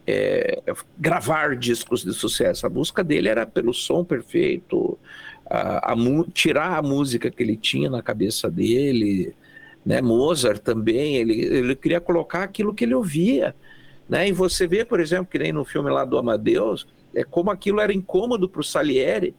[0.06, 0.62] é,
[0.98, 2.66] gravar discos de sucesso.
[2.66, 4.98] A busca dele era pelo som perfeito,
[5.46, 5.96] a, a,
[6.32, 9.34] tirar a música que ele tinha na cabeça dele.
[9.84, 10.00] Né?
[10.00, 13.54] Mozart também, ele, ele queria colocar aquilo que ele ouvia.
[14.08, 14.28] Né?
[14.28, 17.80] E você vê, por exemplo, que nem no filme lá do Amadeus, é como aquilo
[17.80, 19.34] era incômodo para o Salieri,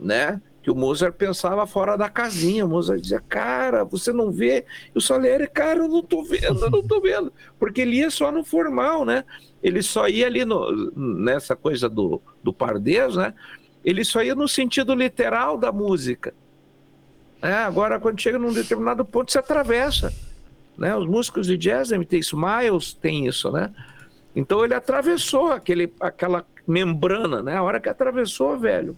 [0.00, 0.40] né?
[0.64, 2.64] Que o Mozart pensava fora da casinha.
[2.64, 4.64] O Mozart dizia, cara, você não vê?
[4.94, 7.30] E o Salieri, cara, eu não tô vendo, eu não tô vendo.
[7.58, 9.24] Porque ele ia só no formal, né?
[9.62, 13.34] Ele só ia ali no, nessa coisa do, do pardês, né?
[13.84, 16.32] Ele só ia no sentido literal da música.
[17.42, 20.14] É, agora, quando chega num determinado ponto, você atravessa.
[20.78, 20.96] Né?
[20.96, 23.70] Os músicos de jazz, MT Smiles, tem isso, né?
[24.34, 27.54] Então ele atravessou aquele, aquela membrana, né?
[27.54, 28.96] A hora que atravessou, velho,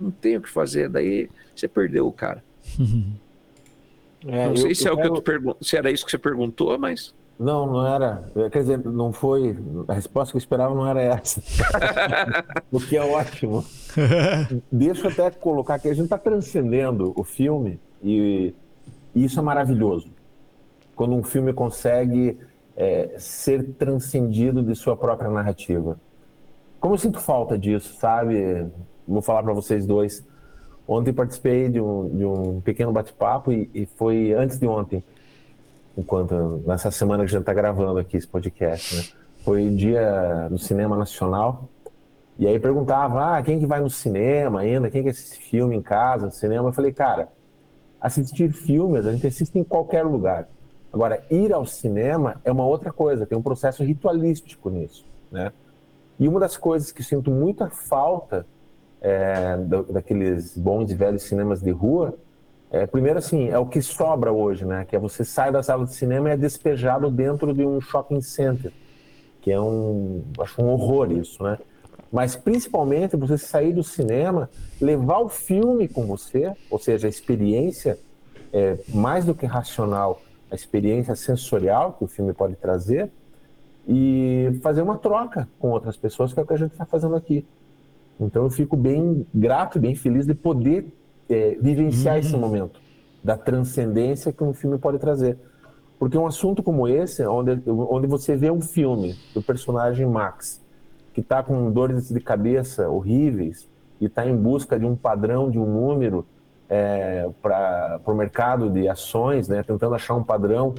[0.00, 2.42] não tem o que fazer, daí você perdeu o cara.
[4.26, 5.22] É, não sei eu, se, é eu quero...
[5.22, 5.54] pergun...
[5.60, 7.14] se era isso que você perguntou, mas.
[7.38, 8.24] Não, não era.
[8.50, 9.56] Quer dizer, não foi.
[9.88, 11.42] A resposta que eu esperava não era essa.
[12.72, 13.64] o que é ótimo.
[14.70, 18.54] Deixa eu até colocar que a gente está transcendendo o filme e,
[19.14, 20.08] e, isso é maravilhoso.
[20.94, 22.38] Quando um filme consegue
[22.76, 25.98] é, ser transcendido de sua própria narrativa.
[26.78, 28.66] Como eu sinto falta disso, sabe?
[29.06, 30.24] Vou falar para vocês dois.
[30.86, 35.02] Ontem participei de um, de um pequeno bate-papo e, e, foi antes de ontem,
[35.96, 39.02] enquanto nessa semana que a gente está gravando aqui esse podcast, né?
[39.44, 41.68] Foi dia do cinema nacional
[42.38, 44.90] e aí perguntava, ah, quem que vai no cinema ainda?
[44.90, 46.68] Quem que assiste filme em casa, no cinema?
[46.68, 47.28] Eu falei, cara,
[48.00, 50.48] assistir filmes a gente assiste em qualquer lugar.
[50.92, 55.52] Agora, ir ao cinema é uma outra coisa, tem um processo ritualístico nisso, né?
[56.18, 58.46] E uma das coisas que sinto muita falta
[59.04, 59.56] é,
[59.92, 62.16] daqueles bons e velhos cinemas de rua,
[62.70, 64.84] é, primeiro assim, é o que sobra hoje, né?
[64.84, 68.22] Que é você sai da sala de cinema e é despejado dentro de um shopping
[68.22, 68.72] center,
[69.42, 71.58] que é um, acho um horror isso, né?
[72.14, 74.48] mas principalmente você sair do cinema,
[74.80, 77.98] levar o filme com você, ou seja, a experiência
[78.52, 83.10] é, mais do que racional, a experiência sensorial que o filme pode trazer
[83.88, 87.16] e fazer uma troca com outras pessoas, que é o que a gente está fazendo
[87.16, 87.44] aqui.
[88.18, 90.86] Então eu fico bem grato, bem feliz de poder
[91.28, 92.20] é, vivenciar uhum.
[92.20, 92.80] esse momento
[93.22, 95.38] da transcendência que um filme pode trazer.
[95.98, 100.62] Porque um assunto como esse, onde, onde você vê um filme do personagem Max,
[101.12, 103.68] que está com dores de cabeça horríveis
[104.00, 106.26] e está em busca de um padrão, de um número
[106.68, 110.74] é, para o mercado de ações, né, tentando achar um padrão,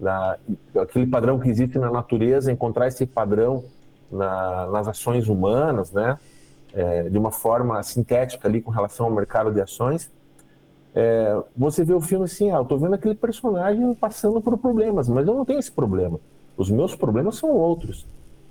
[0.00, 0.36] na,
[0.80, 3.64] aquele padrão que existe na natureza, encontrar esse padrão
[4.10, 6.18] na, nas ações humanas, né,
[6.74, 10.10] é, de uma forma sintética ali com relação ao mercado de ações.
[10.94, 15.08] É, você vê o filme assim, ah, eu tô vendo aquele personagem passando por problemas,
[15.08, 16.20] mas eu não tenho esse problema.
[16.56, 18.06] Os meus problemas são outros.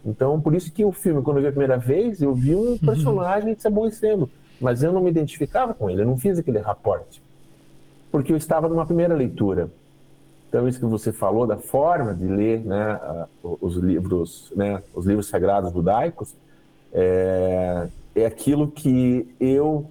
[0.06, 2.72] Então, por isso que o filme, quando eu vi a primeira vez, eu vi um
[2.72, 2.78] uhum.
[2.78, 7.22] personagem se aborrecendo, mas eu não me identificava com ele, eu não fiz aquele raporte,
[8.12, 9.70] porque eu estava numa primeira leitura.
[10.50, 13.00] Então, isso que você falou da forma de ler né,
[13.42, 16.36] os livros, né, os livros sagrados judaicos,
[16.94, 19.90] é, é aquilo que eu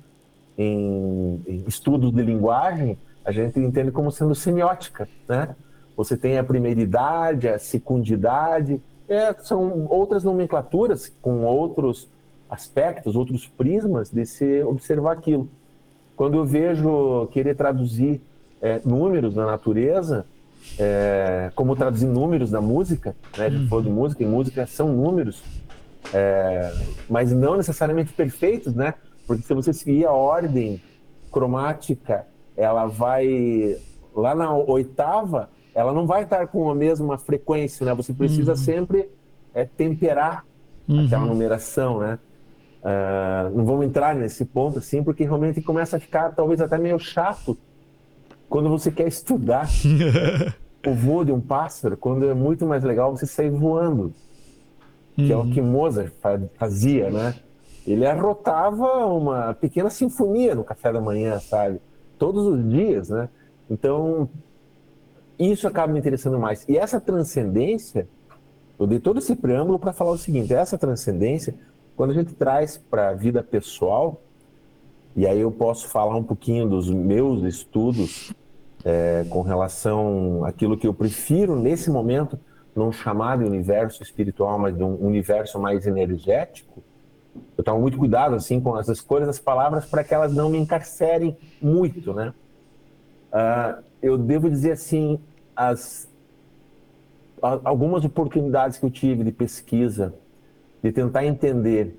[0.57, 5.55] em, em estudos de linguagem, a gente entende como sendo semiótica, né?
[5.97, 12.09] Você tem a primeiridade, a secundidade, é, são outras nomenclaturas com outros
[12.49, 15.49] aspectos, outros prismas de se observar aquilo.
[16.17, 18.21] Quando eu vejo querer traduzir
[18.61, 20.27] é, números na natureza,
[20.79, 23.47] é, como traduzir números na música, né?
[23.47, 23.95] a gente falou de uhum.
[23.95, 25.43] música, e música são números,
[26.13, 26.73] é,
[27.09, 28.95] mas não necessariamente perfeitos, né?
[29.27, 30.81] Porque se você seguir a ordem
[31.31, 32.27] cromática,
[32.57, 33.77] ela vai
[34.15, 37.95] lá na oitava, ela não vai estar com a mesma frequência, né?
[37.95, 38.57] Você precisa uhum.
[38.57, 39.09] sempre
[39.55, 40.45] é, temperar
[40.89, 41.07] uhum.
[41.07, 42.19] aquela numeração, né?
[42.83, 46.99] Uh, não vamos entrar nesse ponto assim, porque realmente começa a ficar talvez até meio
[46.99, 47.57] chato
[48.49, 49.69] quando você quer estudar
[50.85, 54.13] o voo de um pássaro, quando é muito mais legal você sair voando,
[55.17, 55.41] que uhum.
[55.41, 55.67] é o que uhum.
[55.67, 56.13] Mozart
[56.59, 57.35] fazia, né?
[57.87, 61.81] ele arrotava uma pequena sinfonia no café da manhã, sabe?
[62.19, 63.29] Todos os dias, né?
[63.69, 64.29] Então,
[65.39, 66.65] isso acaba me interessando mais.
[66.69, 68.07] E essa transcendência,
[68.79, 71.55] eu dei todo esse preâmbulo para falar o seguinte: essa transcendência,
[71.97, 74.21] quando a gente traz para a vida pessoal,
[75.17, 78.33] e aí eu posso falar um pouquinho dos meus estudos
[78.85, 82.39] é, com relação àquilo que eu prefiro nesse momento,
[82.75, 86.83] não chamar de universo espiritual, mas de um universo mais energético
[87.57, 90.59] eu tomo muito cuidado assim com as escolhas das palavras para que elas não me
[90.59, 92.35] encarcerem muito, né?
[93.33, 95.19] Uh, eu devo dizer assim,
[95.57, 96.11] as
[97.41, 100.15] algumas oportunidades que eu tive de pesquisa,
[100.81, 101.99] de tentar entender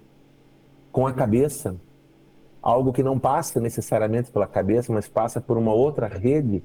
[0.89, 1.75] com a cabeça
[2.61, 6.63] algo que não passa necessariamente pela cabeça, mas passa por uma outra rede.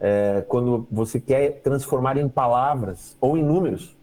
[0.00, 3.96] É, quando você quer transformar em palavras ou em números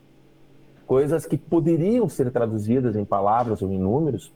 [0.86, 4.32] coisas que poderiam ser traduzidas em palavras ou em números,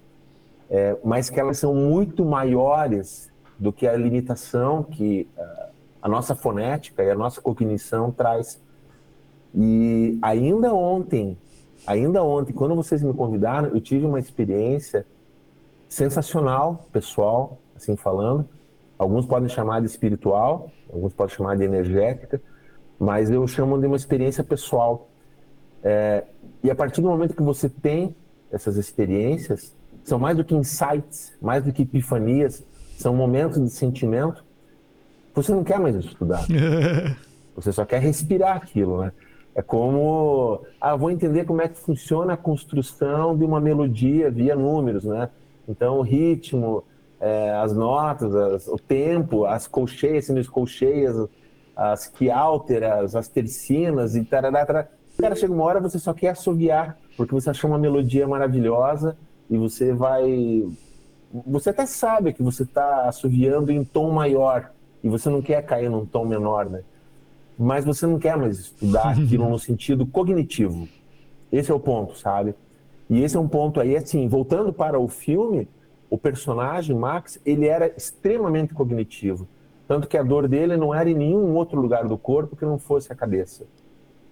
[0.70, 6.34] é, mas que elas são muito maiores do que a limitação que uh, a nossa
[6.34, 8.59] fonética e a nossa cognição traz.
[9.53, 11.38] E ainda ontem,
[11.86, 15.05] ainda ontem, quando vocês me convidaram, eu tive uma experiência
[15.88, 18.47] sensacional, pessoal, assim falando.
[18.97, 22.42] Alguns podem chamar de espiritual, alguns podem chamar de energética,
[23.00, 25.10] mas eu chamo de uma experiência pessoal.
[25.84, 26.24] É,
[26.64, 28.16] e a partir do momento que você tem
[28.52, 32.64] essas experiências, são mais do que insights, mais do que epifanias,
[32.98, 34.44] são momentos de sentimento.
[35.34, 36.46] Você não quer mais estudar.
[37.56, 39.12] Você só quer respirar aquilo, né?
[39.54, 44.56] É como, ah, vou entender como é que funciona a construção de uma melodia via
[44.56, 45.30] números, né?
[45.68, 46.84] Então, o ritmo,
[47.22, 51.15] é, as notas, as, o tempo, as colcheias, semicolcheias,
[51.76, 54.41] as quiálteras, as tercinas e tal.
[54.51, 59.15] Cara, chega uma hora você só quer assoviar, porque você achou uma melodia maravilhosa
[59.49, 60.67] e você vai.
[61.45, 64.72] Você até sabe que você está assoviando em tom maior
[65.03, 66.82] e você não quer cair num tom menor, né?
[67.57, 70.88] Mas você não quer mais estudar aquilo no sentido cognitivo.
[71.51, 72.55] Esse é o ponto, sabe?
[73.09, 75.67] E esse é um ponto aí, assim, voltando para o filme,
[76.12, 79.47] o personagem, Max, ele era extremamente cognitivo.
[79.88, 82.78] Tanto que a dor dele não era em nenhum outro lugar do corpo que não
[82.78, 83.66] fosse a cabeça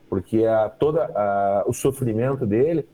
[0.09, 2.85] porque a, toda a, o sofrimento dele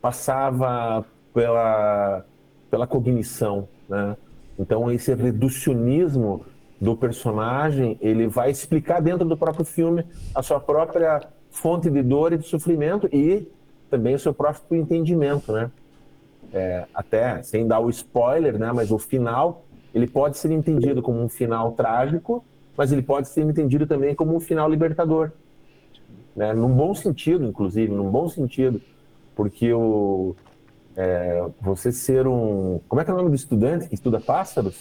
[0.00, 2.24] passava pela,
[2.70, 4.16] pela cognição, né?
[4.58, 6.44] Então esse reducionismo
[6.80, 11.20] do personagem, ele vai explicar dentro do próprio filme a sua própria
[11.50, 13.46] fonte de dor e de sofrimento e
[13.90, 15.70] também o seu próprio entendimento, né?
[16.52, 18.72] É, até sem dar o spoiler, né?
[18.72, 22.44] Mas o final ele pode ser entendido como um final trágico,
[22.76, 25.32] mas ele pode ser entendido também como um final libertador,
[26.34, 26.52] né?
[26.52, 28.80] Num bom sentido, inclusive, num bom sentido,
[29.34, 30.34] porque o
[30.96, 34.76] é, você ser um como é que é o nome do estudante que estuda pássaros?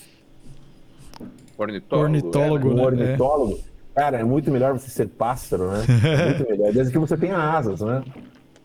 [1.58, 2.06] Ornitólogo.
[2.06, 2.84] Ornitólogo, é, um né?
[2.84, 3.60] ornitólogo.
[3.94, 5.84] Cara, é muito melhor você ser pássaro, né?
[6.04, 8.04] É muito melhor, desde que você tenha asas, né?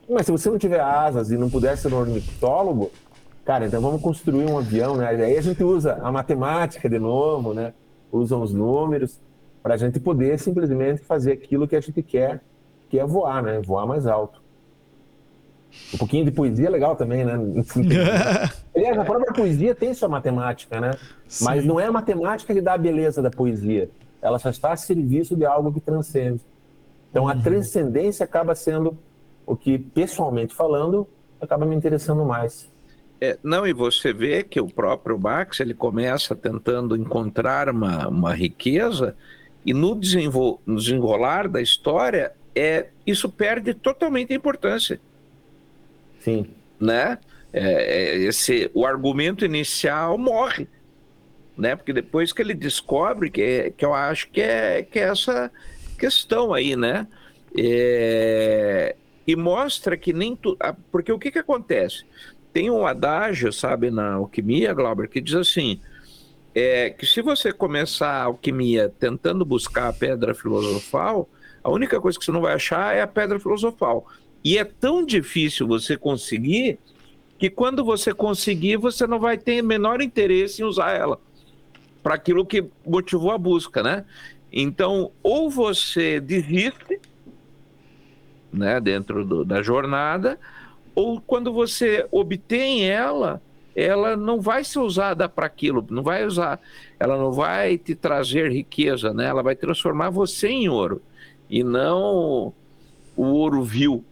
[0.09, 2.91] Mas se você não tiver asas e não puder ser um ornitólogo,
[3.45, 5.09] cara, então vamos construir um avião, né?
[5.09, 7.73] Aí a gente usa a matemática de novo, né?
[8.13, 9.19] Usam os números
[9.63, 12.41] para a gente poder simplesmente fazer aquilo que a gente quer,
[12.91, 13.61] que é voar, né?
[13.61, 14.43] Voar mais alto.
[15.93, 17.33] Um pouquinho de poesia é legal também, né?
[18.75, 20.93] Aliás, a própria poesia tem sua matemática, né?
[21.27, 21.45] Sim.
[21.45, 23.91] Mas não é a matemática que dá a beleza da poesia.
[24.21, 26.41] Ela só está a serviço de algo que transcende.
[27.11, 28.97] Então, a transcendência acaba sendo
[29.47, 31.07] o que, pessoalmente falando,
[31.41, 32.73] acaba me interessando mais.
[33.21, 38.35] É, não, e você vê que o próprio Marx ele começa tentando encontrar uma, uma
[38.35, 39.17] riqueza
[39.65, 45.01] e no, desenvol, no desenrolar da história é, isso perde totalmente a importância,
[46.21, 46.47] Sim.
[46.79, 47.19] né?
[47.53, 50.69] É, é, esse, o argumento inicial morre,
[51.57, 51.77] né?
[51.77, 55.51] Porque depois que ele descobre que, que eu acho que é, que é essa
[55.99, 57.07] questão aí, né?
[57.57, 58.97] É,
[59.27, 60.59] e mostra que nem tudo.
[60.91, 62.05] Porque o que, que acontece?
[62.53, 65.81] Tem um adágio, sabe, na alquimia, Glauber, que diz assim:
[66.55, 71.29] é, que se você começar a alquimia tentando buscar a pedra filosofal,
[71.63, 74.07] a única coisa que você não vai achar é a pedra filosofal.
[74.45, 76.79] E é tão difícil você conseguir
[77.39, 81.19] que quando você conseguir, você não vai ter menor interesse em usar ela
[82.03, 84.05] para aquilo que motivou a busca, né?
[84.53, 87.01] Então, ou você desiste,
[88.55, 90.39] né, dentro do, da jornada,
[90.95, 93.43] ou quando você obtém ela,
[93.75, 96.61] ela não vai ser usada para aquilo, não vai usar,
[96.99, 99.27] ela não vai te trazer riqueza, né?
[99.27, 101.03] Ela vai transformar você em ouro
[101.51, 102.53] e não
[103.17, 104.05] o ouro vil,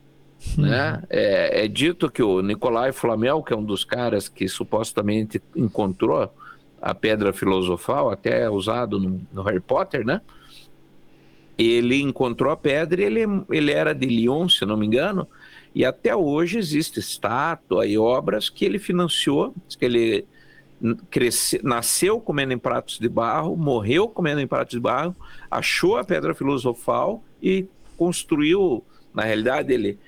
[0.59, 1.03] né?
[1.09, 6.32] É, é, dito que o Nicolai Flamel, que é um dos caras que supostamente encontrou
[6.80, 10.20] a pedra filosofal, até usado no, no Harry Potter, né?
[11.59, 15.28] Ele encontrou a pedra e ele, ele era de Lyon, se não me engano,
[15.74, 20.26] e até hoje existe estátua e obras que ele financiou, que ele
[21.11, 25.14] cresce, nasceu comendo em pratos de barro, morreu comendo em pratos de barro,
[25.50, 28.84] achou a pedra filosofal e construiu,
[29.14, 29.98] na realidade ele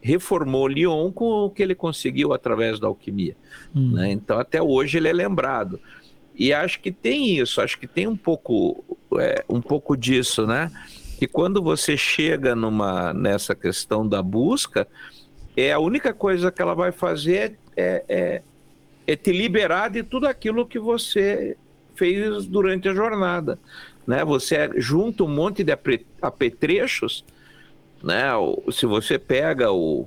[0.00, 3.36] reformou Lyon com o que ele conseguiu através da alquimia.
[3.74, 3.92] Hum.
[3.92, 4.12] Né?
[4.12, 5.80] Então até hoje ele é lembrado.
[6.36, 10.70] E acho que tem isso, acho que tem um pouco, é, um pouco disso, né?
[11.18, 14.86] Que quando você chega numa, nessa questão da busca,
[15.56, 18.42] é a única coisa que ela vai fazer é, é,
[19.06, 21.56] é te liberar de tudo aquilo que você
[21.94, 23.58] fez durante a jornada.
[24.06, 24.24] Né?
[24.24, 25.72] Você junta um monte de
[26.20, 27.24] apetrechos,
[28.02, 28.32] né?
[28.72, 30.06] se você pega o,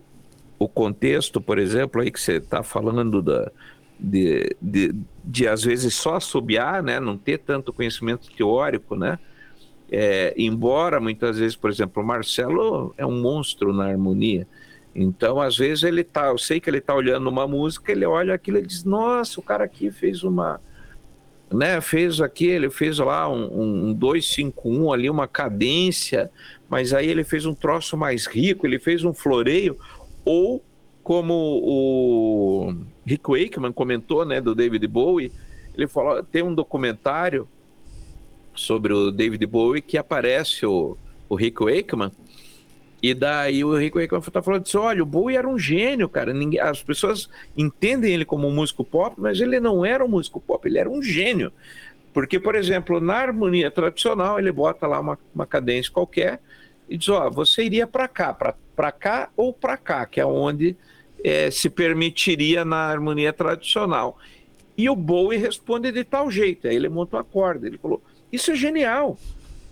[0.60, 3.52] o contexto, por exemplo, aí que você está falando da,
[4.00, 7.00] de, de, de, às vezes só assobiar, né?
[7.00, 9.20] não ter tanto conhecimento teórico, né?
[9.90, 14.46] É, embora muitas vezes, por exemplo, o Marcelo é um monstro na harmonia.
[14.94, 18.34] Então, às vezes ele tá, eu sei que ele tá olhando uma música, ele olha
[18.34, 20.60] aquilo e diz: "Nossa, o cara aqui fez uma
[21.52, 26.30] né, fez aqui, ele fez lá um, um 251 ali, uma cadência,
[26.70, 29.78] mas aí ele fez um troço mais rico, ele fez um floreio,
[30.26, 30.64] ou
[31.04, 32.76] como o
[33.08, 35.32] Rick Wakeman comentou, né, do David Bowie,
[35.74, 37.48] ele falou, tem um documentário
[38.54, 40.98] sobre o David Bowie que aparece o,
[41.30, 42.12] o Rick Wakeman,
[43.02, 46.34] e daí o Rick Wakeman tá falando assim, olha, o Bowie era um gênio, cara,
[46.34, 50.42] Ninguém, as pessoas entendem ele como um músico pop, mas ele não era um músico
[50.42, 51.54] pop, ele era um gênio.
[52.12, 56.42] Porque, por exemplo, na harmonia tradicional, ele bota lá uma, uma cadência qualquer
[56.90, 60.76] e diz, ó, você iria para cá, para cá ou para cá, que é onde
[61.24, 64.18] é, se permitiria na harmonia tradicional.
[64.78, 68.02] E o Bowie responde de tal jeito, aí ele monta uma corda, ele falou,
[68.32, 69.18] isso é genial,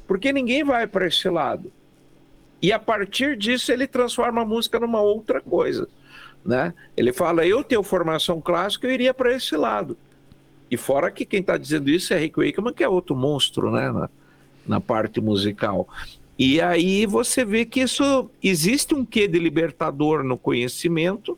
[0.07, 1.71] porque ninguém vai para esse lado.
[2.61, 5.87] E a partir disso ele transforma a música numa outra coisa,
[6.43, 6.73] né?
[6.97, 9.95] Ele fala, eu tenho formação clássica, eu iria para esse lado.
[10.71, 13.91] E fora que quem está dizendo isso é Rick Wakeman, que é outro monstro, né?
[13.91, 14.09] Na,
[14.65, 15.87] na parte musical.
[16.37, 21.37] E aí você vê que isso existe um quê de libertador no conhecimento,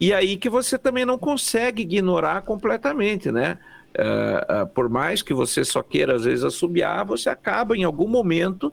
[0.00, 3.58] e aí que você também não consegue ignorar completamente, né?
[3.96, 8.08] Uh, uh, por mais que você só queira às vezes assobiar, você acaba em algum
[8.08, 8.72] momento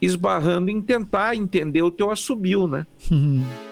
[0.00, 2.86] esbarrando em tentar entender o teu assobio, né?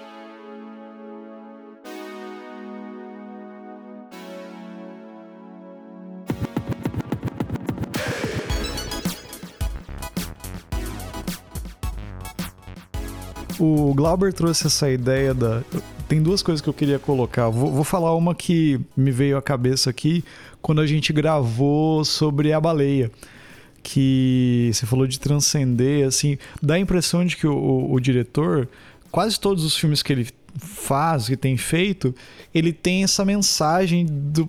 [13.60, 15.62] o Glauber trouxe essa ideia da.
[16.08, 17.48] Tem duas coisas que eu queria colocar.
[17.50, 20.24] Vou, vou falar uma que me veio à cabeça aqui
[20.62, 23.10] quando a gente gravou sobre a baleia
[23.82, 28.68] que você falou de transcender, assim, dá a impressão de que o, o, o, diretor,
[29.10, 32.14] quase todos os filmes que ele faz, que tem feito,
[32.54, 34.48] ele tem essa mensagem do,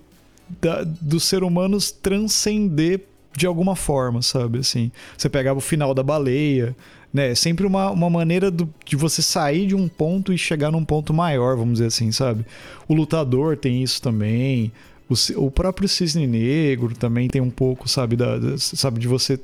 [0.62, 3.06] da, do ser humano transcender
[3.36, 4.60] de alguma forma, sabe?
[4.60, 6.76] Assim, você pegava o final da baleia,
[7.14, 7.32] né?
[7.32, 10.86] É sempre uma, uma maneira do, de você sair de um ponto e chegar num
[10.86, 12.46] ponto maior, vamos dizer assim, sabe?
[12.88, 14.72] O lutador tem isso também.
[15.10, 19.40] O, o próprio cisne negro também tem um pouco, sabe, da, da sabe de você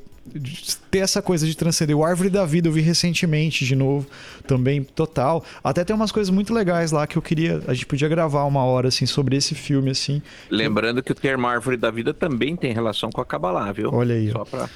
[0.91, 1.95] ter essa coisa de transcender.
[1.95, 4.07] O Árvore da Vida eu vi recentemente de novo,
[4.45, 5.43] também total.
[5.63, 7.61] Até tem umas coisas muito legais lá que eu queria.
[7.67, 10.21] A gente podia gravar uma hora assim sobre esse filme assim.
[10.49, 13.89] Lembrando que o termo Árvore da Vida também tem relação com a Kabbalah, viu?
[13.93, 14.31] Olha aí.
[14.31, 14.69] Só pra...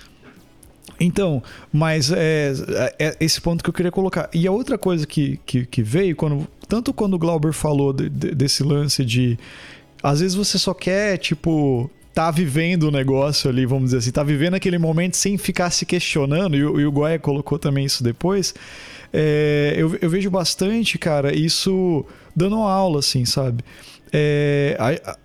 [0.99, 1.41] Então,
[1.74, 2.54] mas é,
[2.99, 4.30] é, esse ponto que eu queria colocar.
[4.34, 8.08] E a outra coisa que, que, que veio, quando, tanto quando o Glauber falou de,
[8.08, 9.38] de, desse lance de.
[10.04, 14.24] Às vezes você só quer, tipo, tá vivendo o negócio ali, vamos dizer assim, tá
[14.24, 18.03] vivendo aquele momento sem ficar se questionando, e, o, e o Goya colocou também isso
[18.03, 18.53] depois.
[19.14, 22.05] É, eu, eu, vejo bastante, cara, isso
[22.36, 23.64] dando aula, assim, sabe?
[24.12, 25.18] É, a, a,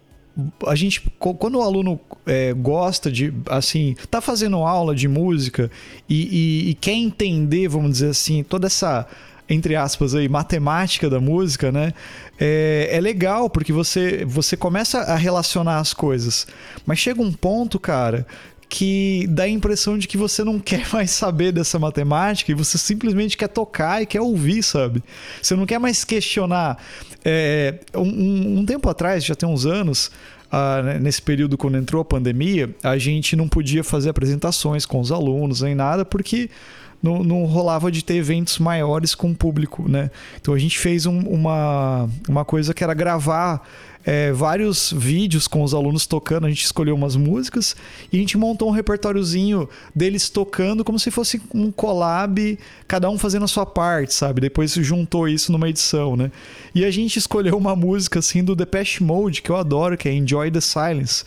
[0.70, 5.70] a, gente, quando o aluno é, gosta de, assim, tá fazendo aula de música
[6.08, 9.06] e, e, e quer entender, vamos dizer assim, toda essa
[9.48, 11.92] entre aspas aí, matemática da música, né?
[12.38, 16.46] É, é legal porque você, você começa a relacionar as coisas.
[16.84, 18.26] Mas chega um ponto, cara,
[18.68, 22.76] que dá a impressão de que você não quer mais saber dessa matemática e você
[22.76, 25.02] simplesmente quer tocar e quer ouvir, sabe?
[25.40, 26.78] Você não quer mais questionar.
[27.24, 30.10] É, um, um, tempo atrás, já tem uns anos,
[30.46, 35.12] uh, nesse período quando entrou a pandemia, a gente não podia fazer apresentações com os
[35.12, 36.50] alunos nem nada porque
[37.02, 40.10] não, não rolava de ter eventos maiores com o público, né?
[40.40, 43.62] Então a gente fez um, uma, uma coisa que era gravar
[44.06, 46.46] é, vários vídeos com os alunos tocando.
[46.46, 47.74] A gente escolheu umas músicas
[48.12, 53.18] e a gente montou um repertóriozinho deles tocando como se fosse um collab, cada um
[53.18, 54.40] fazendo a sua parte, sabe?
[54.40, 56.30] Depois juntou isso numa edição, né?
[56.72, 60.12] E a gente escolheu uma música assim do Depeche Mode que eu adoro, que é
[60.12, 61.24] Enjoy the Silence.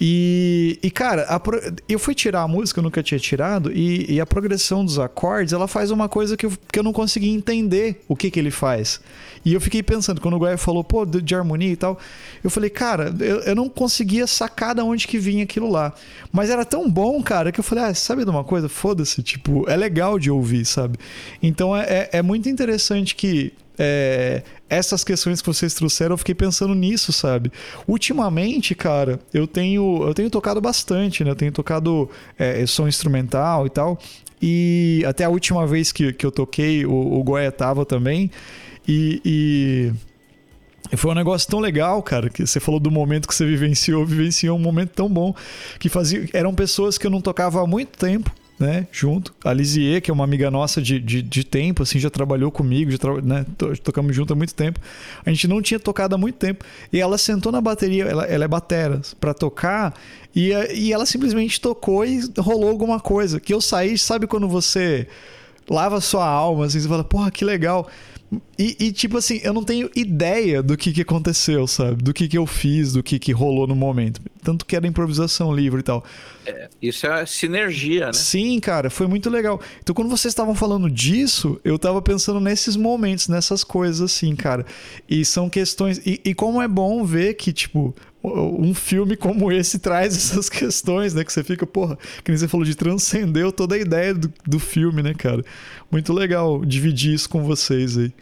[0.00, 1.60] E, e cara, pro...
[1.88, 5.52] eu fui tirar a música, eu nunca tinha tirado, e, e, a progressão dos acordes,
[5.52, 8.50] ela faz uma coisa que eu, que eu não consegui entender o que que ele
[8.50, 9.00] faz.
[9.44, 11.98] E eu fiquei pensando, quando o Guai falou, pô, de harmonia e tal,
[12.42, 15.92] eu falei, cara, eu, eu não conseguia sacar de onde que vinha aquilo lá.
[16.32, 18.68] Mas era tão bom, cara, que eu falei, ah, sabe de uma coisa?
[18.68, 20.98] Foda-se, tipo, é legal de ouvir, sabe?
[21.42, 26.34] Então é, é, é muito interessante que é, essas questões que vocês trouxeram, eu fiquei
[26.34, 27.50] pensando nisso, sabe?
[27.86, 31.30] Ultimamente, cara, eu tenho, eu tenho tocado bastante, né?
[31.30, 32.08] Eu tenho tocado
[32.38, 33.98] é, som instrumental e tal.
[34.40, 38.30] E até a última vez que, que eu toquei, o, o tava também.
[38.86, 39.20] E,
[40.92, 44.04] e, foi um negócio tão legal, cara, que você falou do momento que você vivenciou,
[44.04, 45.34] vivenciou um momento tão bom
[45.78, 46.28] que fazia.
[46.32, 49.34] Eram pessoas que eu não tocava há muito tempo né, junto.
[49.44, 52.90] A Lisier, que é uma amiga nossa de, de, de tempo, assim, já trabalhou comigo,
[52.90, 53.20] já tra...
[53.20, 53.44] né,
[53.82, 54.80] tocamos junto há muito tempo.
[55.24, 56.64] A gente não tinha tocado há muito tempo.
[56.92, 59.94] E ela sentou na bateria, ela, ela é batera, para tocar,
[60.34, 63.40] e, e ela simplesmente tocou e rolou alguma coisa.
[63.40, 65.06] Que eu saí, sabe quando você
[65.68, 67.88] lava sua alma, assim, você fala, porra, que legal.
[68.58, 72.02] E, e, tipo assim, eu não tenho ideia do que, que aconteceu, sabe?
[72.02, 74.20] Do que, que eu fiz, do que, que rolou no momento.
[74.42, 76.04] Tanto que era improvisação livre e tal.
[76.46, 78.12] É, isso é sinergia, né?
[78.12, 79.60] Sim, cara, foi muito legal.
[79.80, 84.64] Então, quando vocês estavam falando disso, eu tava pensando nesses momentos, nessas coisas assim, cara.
[85.08, 85.98] E são questões.
[86.04, 87.94] E, e como é bom ver que, tipo,
[88.24, 91.22] um filme como esse traz essas questões, né?
[91.22, 94.58] Que você fica, porra, que nem você falou de transcendeu toda a ideia do, do
[94.58, 95.44] filme, né, cara?
[95.90, 98.12] Muito legal dividir isso com vocês aí.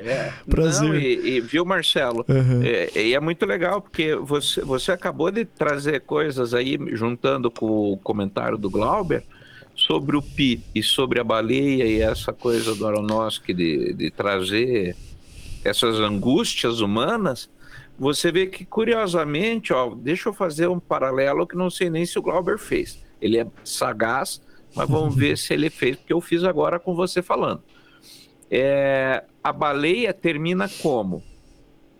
[0.00, 0.88] É, Prazer.
[0.88, 2.24] Não, e, e, viu, Marcelo?
[2.28, 2.62] Uhum.
[2.62, 7.92] É, e é muito legal, porque você, você acabou de trazer coisas aí, juntando com
[7.92, 9.24] o comentário do Glauber,
[9.74, 14.96] sobre o Pi e sobre a baleia e essa coisa do Aronofsky de, de trazer
[15.64, 17.48] essas angústias humanas
[17.98, 22.16] você vê que, curiosamente, ó, deixa eu fazer um paralelo que não sei nem se
[22.18, 23.04] o Glauber fez.
[23.20, 24.40] Ele é sagaz,
[24.74, 27.62] mas vamos ver se ele fez, porque eu fiz agora com você falando.
[28.48, 31.24] É, a baleia termina como?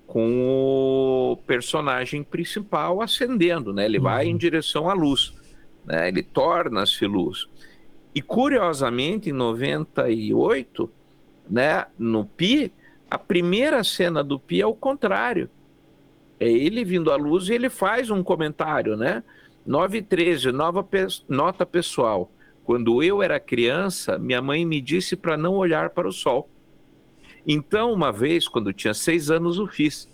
[0.06, 3.84] Com o personagem principal ascendendo, né?
[3.84, 4.04] Ele uhum.
[4.04, 5.34] vai em direção à luz,
[5.84, 6.08] né?
[6.08, 7.48] Ele torna-se luz.
[8.14, 10.90] E curiosamente, em 98,
[11.50, 12.72] né, no Pi,
[13.10, 15.50] a primeira cena do Pi é o contrário.
[16.40, 19.22] É ele vindo à luz e ele faz um comentário, né?
[19.66, 22.30] 913, nova pe nota pessoal.
[22.64, 26.48] Quando eu era criança, minha mãe me disse para não olhar para o sol.
[27.46, 30.08] Então, uma vez, quando tinha seis anos, o fiz.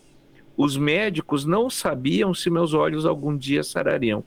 [0.56, 4.22] Os médicos não sabiam se meus olhos algum dia sarariam.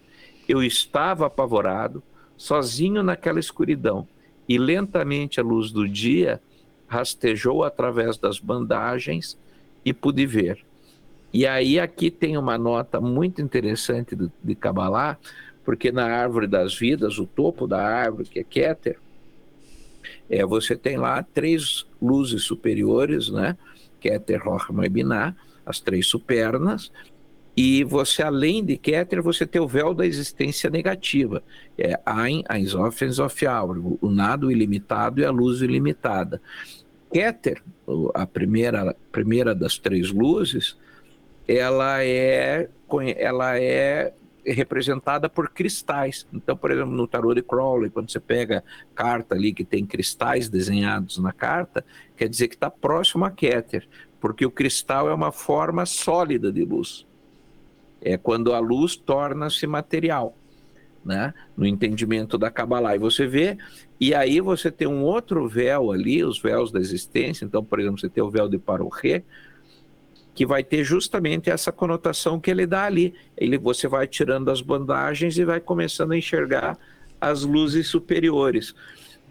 [0.48, 2.04] Eu estava apavorado,
[2.36, 4.06] sozinho naquela escuridão,
[4.48, 6.41] e lentamente a luz do dia
[6.86, 9.38] rastejou através das bandagens
[9.86, 10.66] e pude ver.
[11.34, 15.17] E aí aqui tem uma nota muito interessante de Kabbalah,
[15.63, 18.97] porque na árvore das vidas, o topo da árvore, que é Keter,
[20.30, 23.57] é, você tem lá três luzes superiores, né?
[23.99, 26.91] Keter, Rochma e Binah, as três supernas,
[27.57, 31.41] e você, além de Keter, você tem o véu da existência negativa,
[31.75, 36.39] é Ein, Ein Sof, Ein o nada ilimitado e a luz ilimitada.
[37.11, 37.63] Keter,
[38.13, 40.78] a primeira, primeira das três luzes,
[41.48, 42.70] ela é,
[43.18, 44.14] ela é
[44.45, 46.26] representada por cristais.
[46.32, 48.64] Então, por exemplo, no tarô de Crowley, quando você pega
[48.95, 51.86] carta ali que tem cristais desenhados na carta,
[52.16, 53.88] quer dizer que está próximo a Keter,
[54.20, 57.06] porque o cristal é uma forma sólida de luz.
[58.02, 60.36] É quando a luz torna-se material,
[61.04, 61.34] né?
[61.56, 62.95] No entendimento da Kabbalah.
[62.95, 63.58] E você vê,
[64.00, 67.43] e aí você tem um outro véu ali, os véus da existência.
[67.43, 69.24] Então, por exemplo, você tem o véu de Paroré,
[70.38, 73.11] que vai ter justamente essa conotação que ele dá ali.
[73.35, 76.77] Ele, você vai tirando as bandagens e vai começando a enxergar
[77.19, 78.75] as luzes superiores.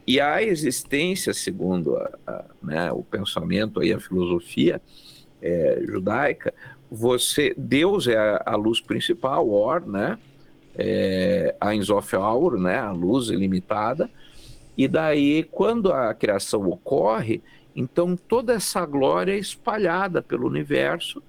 [0.04, 4.82] E a existência, segundo a, a, né, o pensamento e a filosofia
[5.40, 6.52] é, judaica,
[6.90, 10.18] você Deus é a, a, luz principal, Or, né?
[10.76, 12.78] É, a Enzof Aur, né?
[12.78, 14.10] A luz ilimitada.
[14.76, 17.40] E daí, quando a criação ocorre,
[17.76, 21.22] então, toda essa glória é espalhada pelo universo,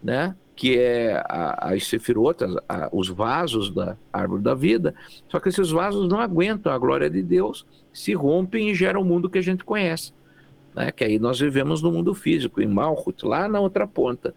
[0.00, 0.36] né?
[0.54, 2.54] que é a, as sefirotas,
[2.92, 4.94] os vasos da árvore da vida,
[5.28, 9.04] só que esses vasos não aguentam a glória de Deus, se rompem e geram o
[9.04, 10.12] mundo que a gente conhece.
[10.74, 10.92] Né?
[10.92, 14.34] Que aí nós vivemos no mundo físico, em Malchut, lá na outra ponta.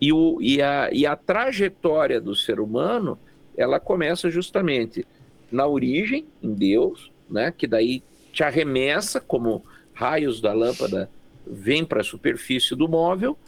[0.00, 3.16] E, o, e, a, e a trajetória do ser humano,
[3.56, 5.06] ela começa justamente
[5.50, 7.54] na origem, em Deus, né?
[7.56, 8.02] que daí
[8.32, 9.64] te arremessa como
[9.94, 11.10] raios da lâmpada
[11.46, 13.38] vêm para a superfície do móvel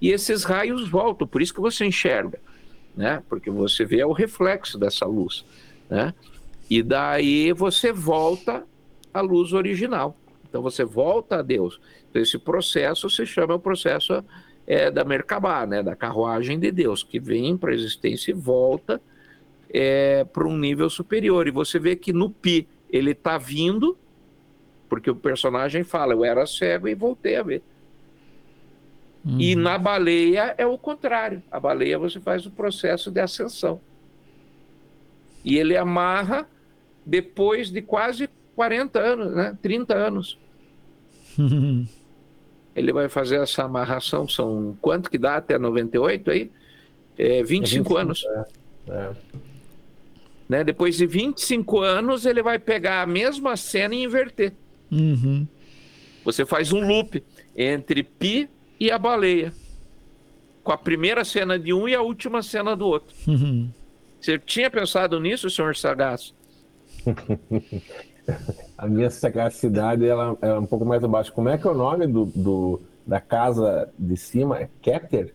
[0.00, 2.40] e esses raios voltam, por isso que você enxerga,
[2.96, 3.22] né?
[3.28, 5.44] Porque você vê o reflexo dessa luz,
[5.88, 6.12] né?
[6.68, 8.64] E daí você volta
[9.14, 10.16] à luz original.
[10.48, 11.80] Então você volta a Deus.
[12.10, 14.24] Então, esse processo se chama o processo
[14.66, 15.82] é, da Merkabah, né?
[15.82, 19.00] Da carruagem de Deus, que vem para a existência e volta
[19.70, 21.46] é, para um nível superior.
[21.46, 23.96] E você vê que no Pi ele está vindo
[24.92, 27.62] porque o personagem fala, eu era cego e voltei a ver.
[29.24, 29.40] Uhum.
[29.40, 31.42] E na baleia é o contrário.
[31.50, 33.80] A baleia você faz o processo de ascensão.
[35.42, 36.46] E ele amarra
[37.06, 39.56] depois de quase 40 anos, né?
[39.62, 40.38] 30 anos.
[42.76, 46.50] Ele vai fazer essa amarração, são quanto que dá até 98 aí?
[47.16, 48.24] É 25, é 25 anos.
[48.24, 48.92] É.
[48.92, 49.10] É.
[50.48, 50.64] Né?
[50.64, 54.52] Depois de 25 anos, ele vai pegar a mesma cena e inverter.
[54.92, 55.46] Uhum.
[56.24, 57.24] Você faz um loop
[57.56, 59.52] entre Pi e a baleia.
[60.62, 63.14] Com a primeira cena de um e a última cena do outro.
[63.26, 63.68] Uhum.
[64.20, 66.32] Você tinha pensado nisso, senhor Sagaz?
[68.78, 71.32] a minha sagacidade ela é um pouco mais abaixo.
[71.32, 74.60] Como é que é o nome do, do da casa de cima?
[74.60, 75.34] É Keter?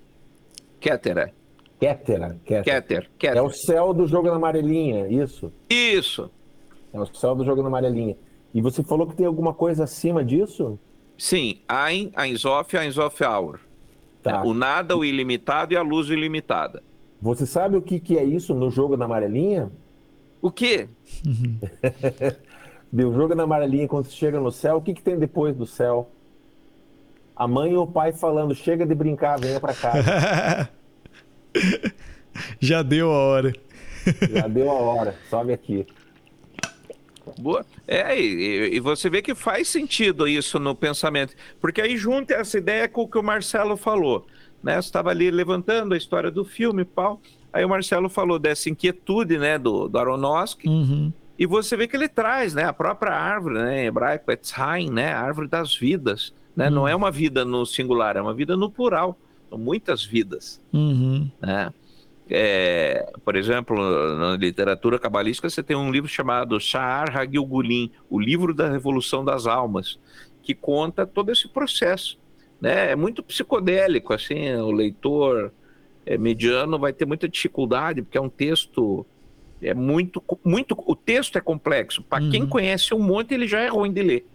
[0.79, 1.33] Keter, é.
[1.79, 2.63] Keter, Keter.
[2.63, 3.37] Keter, Keter.
[3.37, 5.51] É o céu do jogo na amarelinha, isso?
[5.69, 6.31] Isso.
[6.93, 8.15] É o céu do jogo na amarelinha.
[8.57, 10.79] E você falou que tem alguma coisa acima disso?
[11.15, 13.59] Sim, Ein, Einsof e Einsof Hour.
[14.23, 14.41] Tá.
[14.41, 16.81] O nada, o ilimitado e a luz ilimitada.
[17.21, 19.71] Você sabe o que, que é isso no jogo da amarelinha?
[20.41, 20.89] O quê?
[22.91, 25.67] o jogo da amarelinha, quando você chega no céu, o que, que tem depois do
[25.67, 26.09] céu?
[27.35, 29.93] A mãe ou o pai falando, chega de brincar, venha pra cá.
[32.59, 33.53] Já deu a hora.
[34.31, 35.85] Já deu a hora, sobe aqui.
[37.37, 37.65] Boa.
[37.87, 42.57] É, e, e, você vê que faz sentido isso no pensamento, porque aí junta essa
[42.57, 44.25] ideia com o que o Marcelo falou,
[44.61, 44.81] né?
[44.81, 47.21] Você estava ali levantando a história do filme, pau.
[47.53, 51.11] Aí o Marcelo falou dessa inquietude, né, do, do Aronofsky, uhum.
[51.39, 55.13] e você vê que ele traz, né, a própria árvore, né, em hebraico, Etzhaim, né,
[55.13, 56.67] a árvore das vidas, né?
[56.67, 56.75] Uhum.
[56.75, 59.17] Não é uma vida no singular, é uma vida no plural,
[59.49, 61.29] são muitas vidas, uhum.
[61.41, 61.71] né?
[62.29, 63.77] É, por exemplo,
[64.17, 69.47] na literatura cabalística, você tem um livro chamado Sha'ar Hagilgulin, o livro da revolução das
[69.47, 69.99] almas,
[70.43, 72.19] que conta todo esse processo.
[72.59, 72.91] Né?
[72.91, 75.53] É muito psicodélico, assim, o leitor
[76.05, 79.05] é, mediano vai ter muita dificuldade, porque é um texto
[79.61, 82.03] é muito, muito o texto é complexo.
[82.03, 82.29] Para uhum.
[82.29, 84.25] quem conhece um monte, ele já é ruim de ler.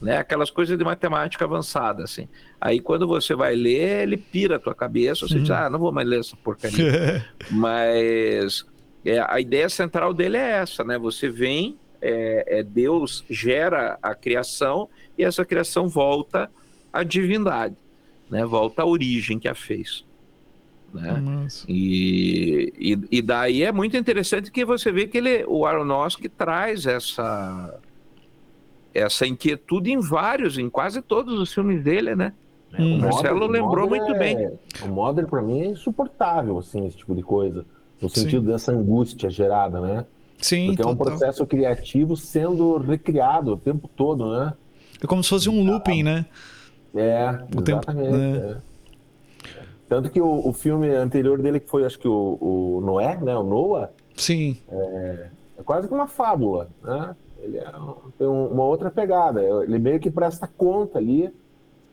[0.00, 0.16] Né?
[0.16, 2.28] Aquelas coisas de matemática avançada, assim.
[2.60, 5.42] Aí quando você vai ler, ele pira a tua cabeça, você uhum.
[5.42, 7.26] diz, ah, não vou mais ler essa porcaria.
[7.50, 8.64] Mas
[9.04, 10.98] é, a ideia central dele é essa, né?
[10.98, 14.88] Você vem, é, é, Deus gera a criação
[15.18, 16.50] e essa criação volta
[16.92, 17.76] à divindade,
[18.30, 18.44] né?
[18.44, 20.04] Volta à origem que a fez.
[20.92, 21.46] Né?
[21.68, 26.84] E, e, e, daí é muito interessante que você vê que ele, o Aronofsky traz
[26.84, 27.78] essa
[28.94, 32.32] essa inquietude em vários, em quase todos os filmes dele, né?
[32.72, 34.58] É, o Marcelo lembrou muito é, bem.
[34.82, 37.64] O Modern para mim é insuportável, assim, esse tipo de coisa.
[38.00, 38.52] No sentido Sim.
[38.52, 40.06] dessa angústia gerada, né?
[40.38, 40.92] Sim, Porque total.
[40.92, 44.54] é um processo criativo sendo recriado o tempo todo, né?
[45.02, 46.24] É como se fosse um looping, né?
[46.94, 47.84] É, o exatamente.
[47.84, 48.56] Tempo, né?
[48.56, 48.70] é.
[49.88, 53.36] Tanto que o, o, filme anterior dele, que foi, acho que o, o Noé, né?
[53.36, 53.90] O Noah.
[54.16, 54.56] Sim.
[54.68, 55.26] É,
[55.58, 57.14] é quase que uma fábula, né?
[57.42, 57.72] Ele é,
[58.18, 59.42] tem uma outra pegada.
[59.42, 61.32] Ele meio que presta conta ali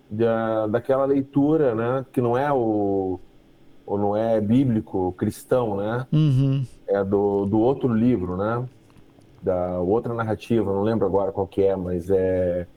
[0.10, 2.06] da, daquela leitura, né?
[2.12, 3.20] Que não é o,
[3.86, 6.06] o não é bíblico, cristão, né?
[6.12, 6.66] Uhum.
[6.88, 8.66] É do, do outro livro, né?
[9.42, 12.68] Da outra narrativa, não lembro agora qual que é, mas é,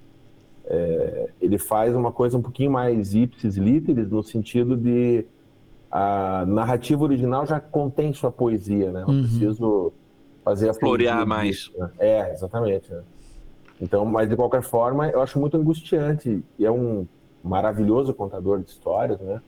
[0.67, 5.25] é ele faz uma coisa um pouquinho mais ipsis literis no sentido de
[5.91, 9.03] a narrativa original já contém sua poesia, né?
[9.07, 9.23] Não uhum.
[9.23, 9.93] preciso
[10.51, 11.71] fazer a florear mais.
[11.77, 11.91] Né?
[11.99, 12.91] É, exatamente.
[12.93, 13.03] Né?
[13.81, 16.43] Então, mas de qualquer forma, eu acho muito angustiante.
[16.59, 17.07] E é um
[17.43, 19.41] maravilhoso contador de histórias, né?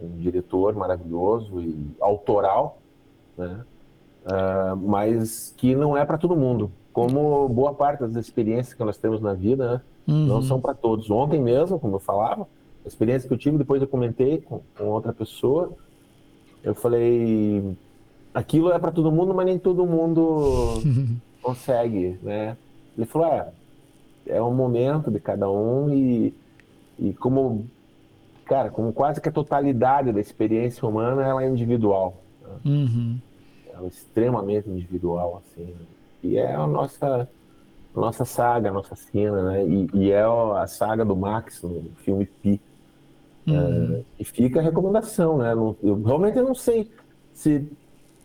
[0.00, 2.78] Um diretor maravilhoso e autoral,
[3.36, 3.64] né?
[4.24, 6.70] Uh, mas que não é para todo mundo.
[6.92, 9.80] Como boa parte das experiências que nós temos na vida, né?
[10.06, 10.26] Uhum.
[10.26, 11.10] Não são para todos.
[11.10, 12.46] Ontem mesmo, como eu falava,
[12.84, 15.72] a experiência que eu tive, depois eu comentei com, com outra pessoa,
[16.62, 17.76] eu falei,
[18.34, 20.82] aquilo é para todo mundo, mas nem todo mundo
[21.40, 22.56] consegue, né?
[22.98, 23.52] Ele falou, é,
[24.26, 26.34] é um momento de cada um e,
[26.98, 27.66] e como,
[28.44, 32.16] cara, como quase que a totalidade da experiência humana, ela é individual.
[32.42, 32.48] Né?
[32.64, 33.18] Uhum.
[33.72, 35.64] Ela é extremamente individual, assim.
[35.64, 35.86] Né?
[36.22, 37.28] E é a nossa,
[37.94, 39.66] nossa saga, a nossa cena, né?
[39.66, 42.60] E, e é a saga do Max no filme Pi.
[43.46, 43.96] Uhum.
[43.96, 45.52] É, e fica a recomendação, né?
[45.52, 46.90] Eu realmente não sei
[47.34, 47.68] se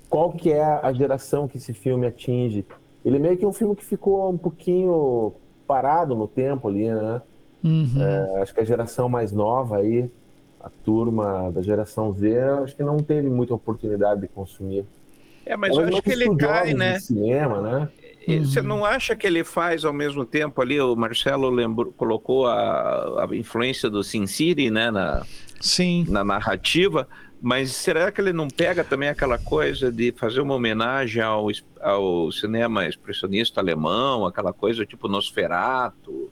[0.10, 2.66] qual que é a geração que esse filme atinge.
[3.06, 5.34] Ele é meio que um filme que ficou um pouquinho
[5.68, 7.22] parado no tempo ali, né?
[7.64, 8.02] Uhum.
[8.02, 10.10] É, acho que a geração mais nova aí,
[10.60, 14.86] a turma da geração Z, acho que não teve muita oportunidade de consumir.
[15.46, 17.00] É, mas eu acho que ele cai, né?
[17.00, 17.90] Cinema, né?
[18.38, 20.80] Você não acha que ele faz ao mesmo tempo ali?
[20.80, 25.26] O Marcelo lembrou, colocou a, a influência do Sin City, né, na,
[25.60, 26.06] Sim.
[26.08, 27.08] na narrativa,
[27.42, 31.48] mas será que ele não pega também aquela coisa de fazer uma homenagem ao,
[31.82, 36.30] ao cinema expressionista alemão, aquela coisa tipo Nosferatu?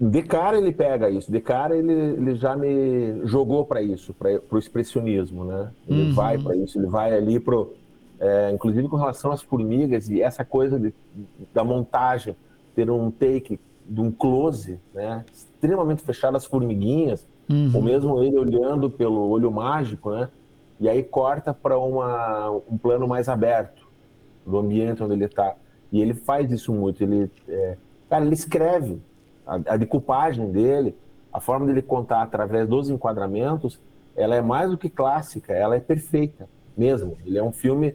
[0.00, 4.40] De cara ele pega isso, de cara ele, ele já me jogou para isso, para
[4.50, 5.70] o expressionismo, né?
[5.86, 6.14] Ele uhum.
[6.14, 7.74] vai para isso, ele vai ali pro,
[8.18, 10.92] é, inclusive com relação às formigas e essa coisa de,
[11.52, 12.34] da montagem,
[12.74, 15.24] ter um take de um close, né?
[15.32, 17.70] Extremamente fechado as formiguinhas, uhum.
[17.74, 20.28] ou mesmo ele olhando pelo olho mágico, né?
[20.80, 23.86] E aí corta para um plano mais aberto
[24.46, 25.54] do ambiente onde ele está.
[25.92, 27.02] E ele faz isso muito.
[27.02, 27.76] Ele, é,
[28.08, 29.00] cara, ele escreve
[29.46, 30.96] a, a decupagem dele,
[31.30, 33.78] a forma dele contar através dos enquadramentos,
[34.16, 37.18] ela é mais do que clássica, ela é perfeita mesmo.
[37.26, 37.94] Ele é um filme,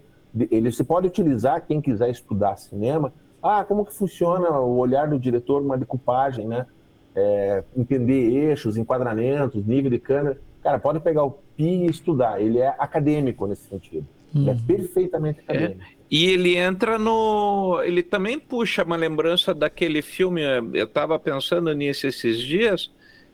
[0.52, 3.12] ele se pode utilizar quem quiser estudar cinema.
[3.42, 6.68] Ah, como que funciona o olhar do diretor numa decupagem, né?
[7.16, 10.38] É, entender eixos, enquadramentos, nível de câmera.
[10.62, 12.42] Cara, pode pegar o e estudar.
[12.42, 14.08] Ele é acadêmico nesse sentido.
[14.34, 14.42] Hum.
[14.42, 14.60] Ele é uhum.
[14.66, 15.44] perfeitamente é.
[15.44, 15.82] acadêmico.
[15.82, 15.96] É.
[16.10, 17.82] E ele entra no.
[17.84, 20.42] Ele também puxa uma lembrança daquele filme.
[20.74, 22.92] Eu estava pensando nisso esses dias,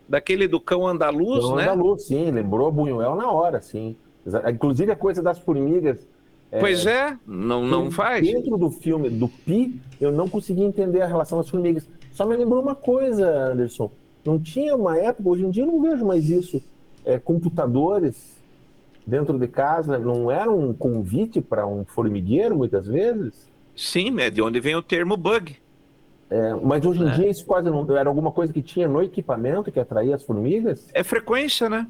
[0.07, 1.63] daquele do Cão Andaluz, Cão né?
[1.63, 3.95] Andaluz, sim, lembrou Buñuel na hora, sim.
[4.49, 6.07] Inclusive a coisa das formigas.
[6.59, 8.25] Pois é, é não, não faz.
[8.25, 11.87] Dentro do filme do Pi, eu não consegui entender a relação das formigas.
[12.11, 13.89] Só me lembrou uma coisa, Anderson.
[14.23, 16.61] Não tinha uma época, hoje em dia eu não vejo mais isso
[17.05, 18.39] é, computadores
[19.05, 23.49] dentro de casa não era um convite para um formigueiro, muitas vezes?
[23.75, 25.57] Sim, é de onde vem o termo bug.
[26.29, 27.11] É, mas hoje em é.
[27.11, 30.87] dia isso quase não era alguma coisa que tinha no equipamento que atraía as formigas?
[30.93, 31.87] É frequência, né?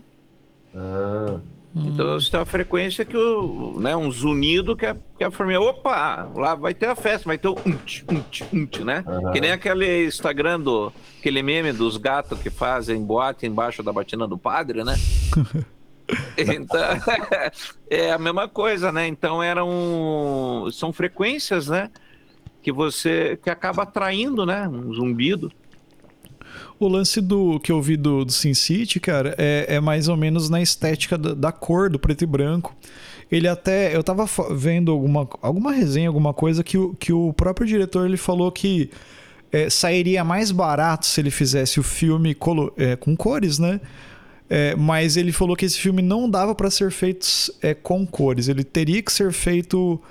[0.73, 1.39] Ah.
[1.73, 5.61] Então você tem uma frequência que o, né, um zunido que a, que a formiga,
[5.61, 9.03] opa, lá vai ter a festa, vai ter o unt, unt, unt, né?
[9.07, 9.31] Uhum.
[9.31, 14.27] Que nem aquele Instagram do, aquele meme dos gatos que fazem boate embaixo da batina
[14.27, 14.95] do padre, né?
[16.37, 16.81] então,
[17.89, 19.07] é a mesma coisa, né?
[19.07, 21.89] Então eram, são frequências, né?
[22.61, 24.67] Que você, que acaba atraindo, né?
[24.67, 25.49] Um zumbido.
[26.81, 30.17] O lance do que eu vi do, do Sin City, cara, é, é mais ou
[30.17, 32.75] menos na estética da, da, cor, do preto e branco.
[33.31, 33.95] Ele até.
[33.95, 38.17] Eu tava vendo alguma, alguma resenha, alguma coisa, que o, que o próprio diretor ele
[38.17, 38.89] falou que
[39.51, 43.79] é, sairia mais barato se ele fizesse o filme colo, é, com cores, né?
[44.49, 47.27] É, mas ele falou que esse filme não dava para ser feito
[47.61, 48.47] é, com cores.
[48.47, 50.01] Ele teria que ser feito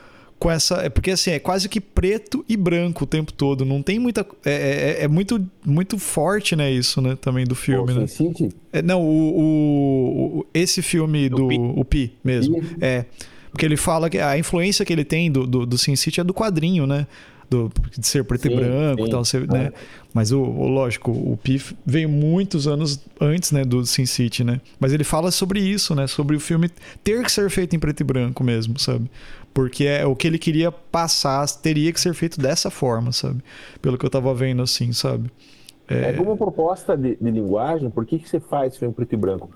[0.41, 0.77] com essa.
[0.77, 3.65] É porque assim, é quase que preto e branco o tempo todo.
[3.65, 4.27] Não tem muita.
[4.45, 6.73] É, é, é muito, muito forte, né?
[6.73, 7.17] Isso, né?
[7.21, 8.07] Também do filme, né?
[8.07, 8.49] City?
[8.73, 11.47] É, não, o, o, esse filme do.
[11.47, 11.59] Pi.
[11.59, 12.61] O Pi mesmo.
[12.61, 12.77] Pi?
[12.81, 13.05] É.
[13.53, 16.25] Porque ele fala que a influência que ele tem do, do, do Sin City é
[16.25, 17.07] do quadrinho, né?
[17.51, 19.73] Do, de ser preto sim, e branco e tal, você, né?
[20.15, 24.61] Mas o, o, lógico, o Pif veio muitos anos antes, né, do Sin City, né?
[24.79, 26.07] Mas ele fala sobre isso, né?
[26.07, 26.71] Sobre o filme
[27.03, 29.11] ter que ser feito em preto e branco mesmo, sabe?
[29.53, 33.43] Porque é o que ele queria passar, teria que ser feito dessa forma, sabe?
[33.83, 35.31] Pelo que eu tava vendo assim, sabe?
[35.89, 39.51] É, como proposta de, de, linguagem, por que, que você faz filme preto e branco?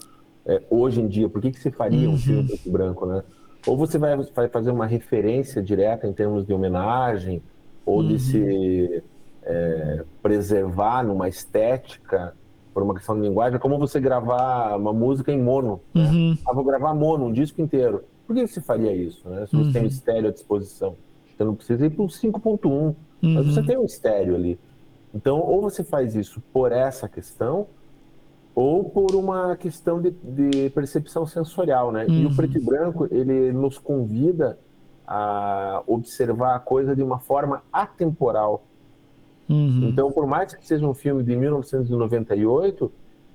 [0.45, 2.17] É, hoje em dia, por que, que você faria uhum.
[2.17, 3.23] um filme preto e branco, né?
[3.67, 7.41] Ou você vai, vai fazer uma referência direta em termos de homenagem,
[7.87, 8.09] ou uhum.
[8.09, 9.03] de se
[9.45, 12.35] é, preservar numa estética,
[12.75, 15.81] por uma questão de linguagem, é como você gravar uma música em mono.
[15.95, 16.03] Né?
[16.03, 16.39] Uhum.
[16.45, 18.03] Ah, vou gravar mono, um disco inteiro.
[18.27, 19.47] Por que você faria isso, né?
[19.47, 19.73] Se você uhum.
[19.73, 20.97] tem um estéreo à disposição.
[21.37, 22.97] Você não precisa ir para o 5.1, uhum.
[23.23, 24.59] mas você tem um estéreo ali.
[25.15, 27.67] Então, ou você faz isso por essa questão,
[28.55, 32.07] ou por uma questão de, de percepção sensorial, né?
[32.07, 32.15] Uhum.
[32.15, 32.37] E o uhum.
[32.37, 34.59] preto e branco, ele nos convida
[35.07, 38.65] a observar a coisa de uma forma atemporal.
[39.49, 39.89] Uhum.
[39.89, 42.91] Então, por mais que seja um filme de 1998,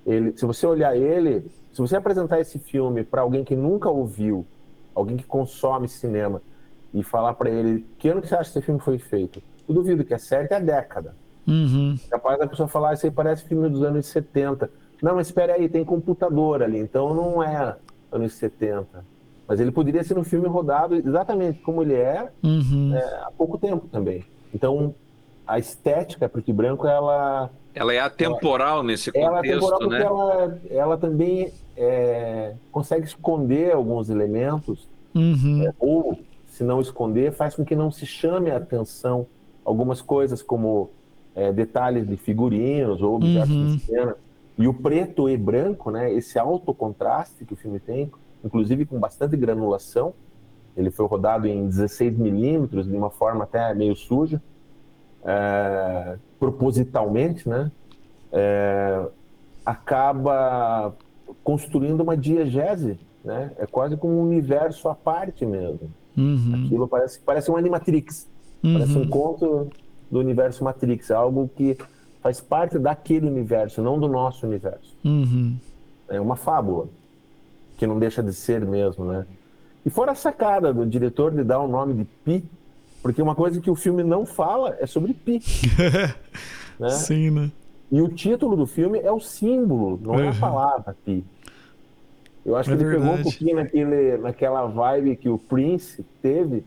[0.05, 4.45] ele, se você olhar ele, se você apresentar esse filme para alguém que nunca ouviu,
[4.93, 6.41] alguém que consome cinema
[6.93, 9.75] e falar para ele que ano que você acha que esse filme foi feito, eu
[9.75, 11.15] duvido que é certo é a década.
[11.47, 11.97] Uhum.
[12.09, 14.69] Capaz da pessoa falar, isso aí parece filme dos anos 70.
[15.01, 17.75] Não, mas espera aí, tem computador ali, então não é
[18.11, 19.05] anos 70.
[19.47, 22.93] Mas ele poderia ser um filme rodado exatamente como ele é, uhum.
[22.95, 24.23] é há pouco tempo também.
[24.53, 24.93] Então,
[25.47, 27.49] a estética preto e branco, ela...
[27.73, 30.03] Ela é atemporal ela, nesse contexto, ela é atemporal porque né?
[30.03, 35.63] ela, ela também é, consegue esconder alguns elementos, uhum.
[35.65, 39.25] é, ou, se não esconder, faz com que não se chame a atenção
[39.63, 40.89] algumas coisas como
[41.33, 43.75] é, detalhes de figurinos ou objetos uhum.
[43.77, 44.15] de cena.
[44.57, 48.11] E o preto e branco, né, esse alto contraste que o filme tem,
[48.43, 50.13] inclusive com bastante granulação,
[50.75, 54.41] ele foi rodado em 16 milímetros, de uma forma até meio suja,
[55.23, 57.71] é, propositalmente, né,
[58.33, 59.07] é,
[59.65, 60.93] acaba
[61.43, 63.51] construindo uma diegese, né?
[63.57, 65.91] É quase como um universo à parte mesmo.
[66.17, 66.65] Uhum.
[66.65, 68.27] Aquilo parece, parece um Animatrix,
[68.63, 68.73] uhum.
[68.73, 69.69] parece um conto
[70.09, 71.77] do universo Matrix, algo que
[72.21, 74.95] faz parte daquele universo, não do nosso universo.
[75.05, 75.55] Uhum.
[76.09, 76.87] É uma fábula,
[77.77, 79.25] que não deixa de ser mesmo, né?
[79.85, 82.43] E fora a sacada do diretor de dar o nome de Pi,
[83.01, 85.41] porque uma coisa que o filme não fala é sobre Pi.
[86.77, 86.89] né?
[86.89, 87.51] Sim, né?
[87.91, 90.23] E o título do filme é o símbolo, não uhum.
[90.25, 91.25] é a palavra Pi.
[92.45, 93.11] Eu acho é que ele verdade.
[93.11, 96.63] pegou um pouquinho naquele, naquela vibe que o Prince teve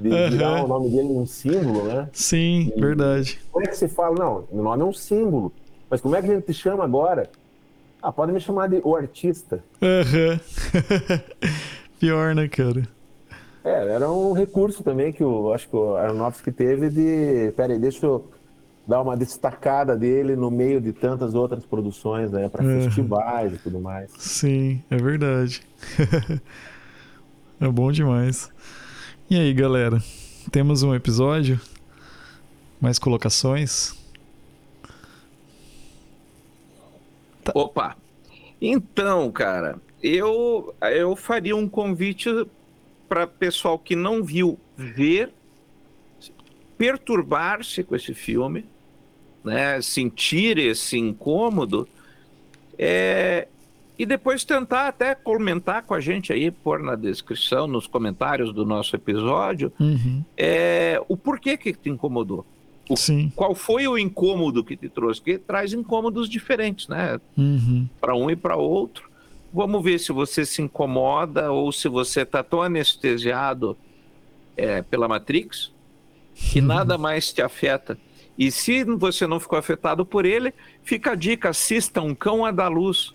[0.00, 0.30] de uhum.
[0.30, 2.08] virar o nome dele um símbolo, né?
[2.12, 3.40] Sim, e, verdade.
[3.50, 4.16] Como é que você fala?
[4.18, 5.52] Não, meu nome é um símbolo.
[5.88, 7.30] Mas como é que a gente te chama agora?
[8.02, 9.62] Ah, pode me chamar de o artista.
[9.80, 10.40] Uhum.
[12.00, 12.82] Pior, né, cara?
[13.64, 17.52] É, era um recurso também que eu acho que o Aronofsky teve de.
[17.52, 18.24] Peraí, deixa eu
[18.92, 22.46] dar uma destacada dele no meio de tantas outras produções, né?
[22.50, 22.82] Para é.
[22.82, 24.10] festivais e tudo mais.
[24.18, 25.62] Sim, é verdade.
[27.58, 28.52] é bom demais.
[29.30, 29.98] E aí, galera?
[30.50, 31.58] Temos um episódio?
[32.78, 33.94] Mais colocações?
[37.42, 37.52] Tá.
[37.54, 37.96] Opa!
[38.60, 42.28] Então, cara, eu, eu faria um convite
[43.08, 45.32] para pessoal que não viu ver,
[46.76, 48.66] perturbar-se com esse filme,
[49.44, 51.88] né, sentir esse incômodo,
[52.78, 53.48] é,
[53.98, 58.64] e depois tentar até comentar com a gente aí, pôr na descrição, nos comentários do
[58.64, 60.24] nosso episódio, uhum.
[60.36, 62.44] é, o porquê que te incomodou.
[62.88, 63.30] O, Sim.
[63.36, 65.20] Qual foi o incômodo que te trouxe?
[65.20, 67.20] Porque traz incômodos diferentes, né?
[67.36, 67.88] Uhum.
[68.00, 69.08] Para um e para outro.
[69.52, 73.76] Vamos ver se você se incomoda ou se você está tão anestesiado
[74.56, 75.70] é, pela Matrix
[76.34, 76.66] que uhum.
[76.66, 77.98] nada mais te afeta.
[78.38, 80.52] E se você não ficou afetado por ele,
[80.82, 83.12] fica a dica: assista Um Cão a da Luz.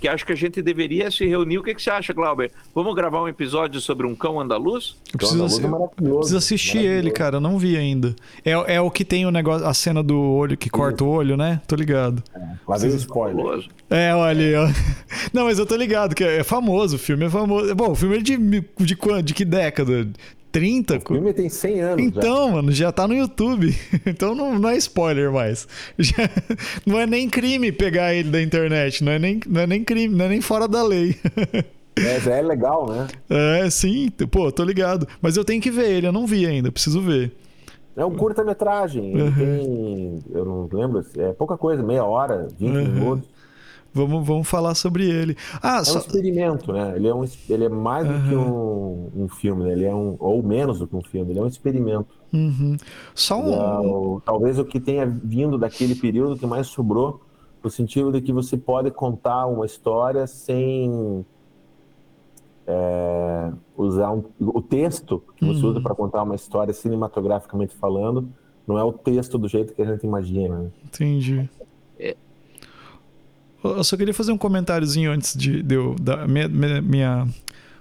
[0.00, 1.58] que acho que a gente deveria se reunir.
[1.58, 2.50] O que, que você acha, Glauber?
[2.74, 4.96] Vamos gravar um episódio sobre um cão andaluz?
[5.12, 7.36] Eu preciso, Andaluz é eu preciso assistir ele, cara.
[7.36, 8.14] Eu não vi ainda.
[8.44, 11.36] É, é o que tem o negócio, a cena do olho que corta o olho,
[11.36, 11.60] né?
[11.66, 12.22] Tô ligado.
[12.68, 13.66] Lá vem o spoiler.
[13.88, 14.68] É, olha ó.
[15.32, 17.74] Não, mas eu tô ligado que é famoso, o filme é famoso.
[17.74, 18.36] Bom, o filme é de,
[18.78, 19.22] de quando?
[19.22, 20.08] De que década?
[20.60, 20.96] 30?
[20.96, 22.08] O filme tem 100 anos já.
[22.20, 23.74] Então, mano, já tá no YouTube.
[24.06, 25.66] Então não, não é spoiler mais.
[25.98, 26.30] Já-
[26.86, 29.04] não é nem crime pegar ele da internet.
[29.04, 31.16] Não é nem, não é nem crime, não é nem fora da lei.
[31.96, 33.06] É, já é legal, né?
[33.28, 34.08] É, sim.
[34.30, 35.06] Pô, tô ligado.
[35.20, 37.32] Mas eu tenho que ver ele, eu não vi ainda, preciso ver.
[37.96, 39.12] É um curta-metragem.
[39.18, 40.18] Ele tem.
[40.34, 41.04] Eu não lembro.
[41.16, 42.84] É pouca coisa, meia hora, 20 Uhum.
[42.92, 43.28] minutos.
[43.96, 45.36] Vamos, vamos falar sobre ele.
[45.62, 45.98] Ah, É um só.
[45.98, 46.92] experimento, né?
[46.96, 49.72] Ele é, um, ele é mais do que um, um filme, né?
[49.72, 50.16] Ele é um.
[50.20, 52.08] Ou menos do que um filme, ele é um experimento.
[52.32, 52.76] Uhum.
[53.14, 54.14] Só é um.
[54.16, 57.20] o- talvez o que tenha vindo daquele período que mais sobrou,
[57.64, 61.24] no sentido de que você pode contar uma história sem
[62.66, 65.70] é, usar um- o texto que você Uhum.
[65.70, 68.28] usa para contar uma história cinematograficamente falando,
[68.66, 70.58] não é o texto do jeito que a gente imagina.
[70.58, 70.70] né?
[70.84, 71.48] Entendi.
[73.64, 77.26] Eu só queria fazer um comentáriozinho antes de, de eu da minha, minha-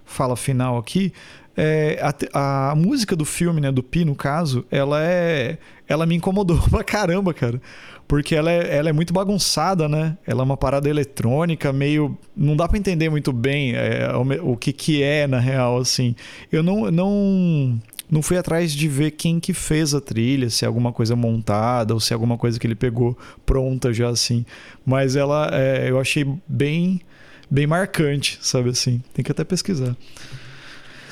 [0.05, 1.13] fala final aqui.
[1.57, 1.99] É,
[2.33, 5.57] a, a música do filme, né, do Pi, no caso, ela é.
[5.87, 7.61] Ela me incomodou pra caramba, cara.
[8.07, 10.17] Porque ela é, ela é muito bagunçada, né?
[10.27, 12.17] Ela é uma parada eletrônica, meio.
[12.35, 16.15] Não dá pra entender muito bem é, o, o que, que é, na real, assim.
[16.51, 17.79] Eu não, não,
[18.09, 21.93] não fui atrás de ver quem que fez a trilha, se é alguma coisa montada
[21.93, 24.45] ou se é alguma coisa que ele pegou pronta já, assim.
[24.85, 27.01] Mas ela, é, eu achei bem,
[27.49, 29.01] bem marcante, sabe assim.
[29.13, 29.95] Tem que até pesquisar.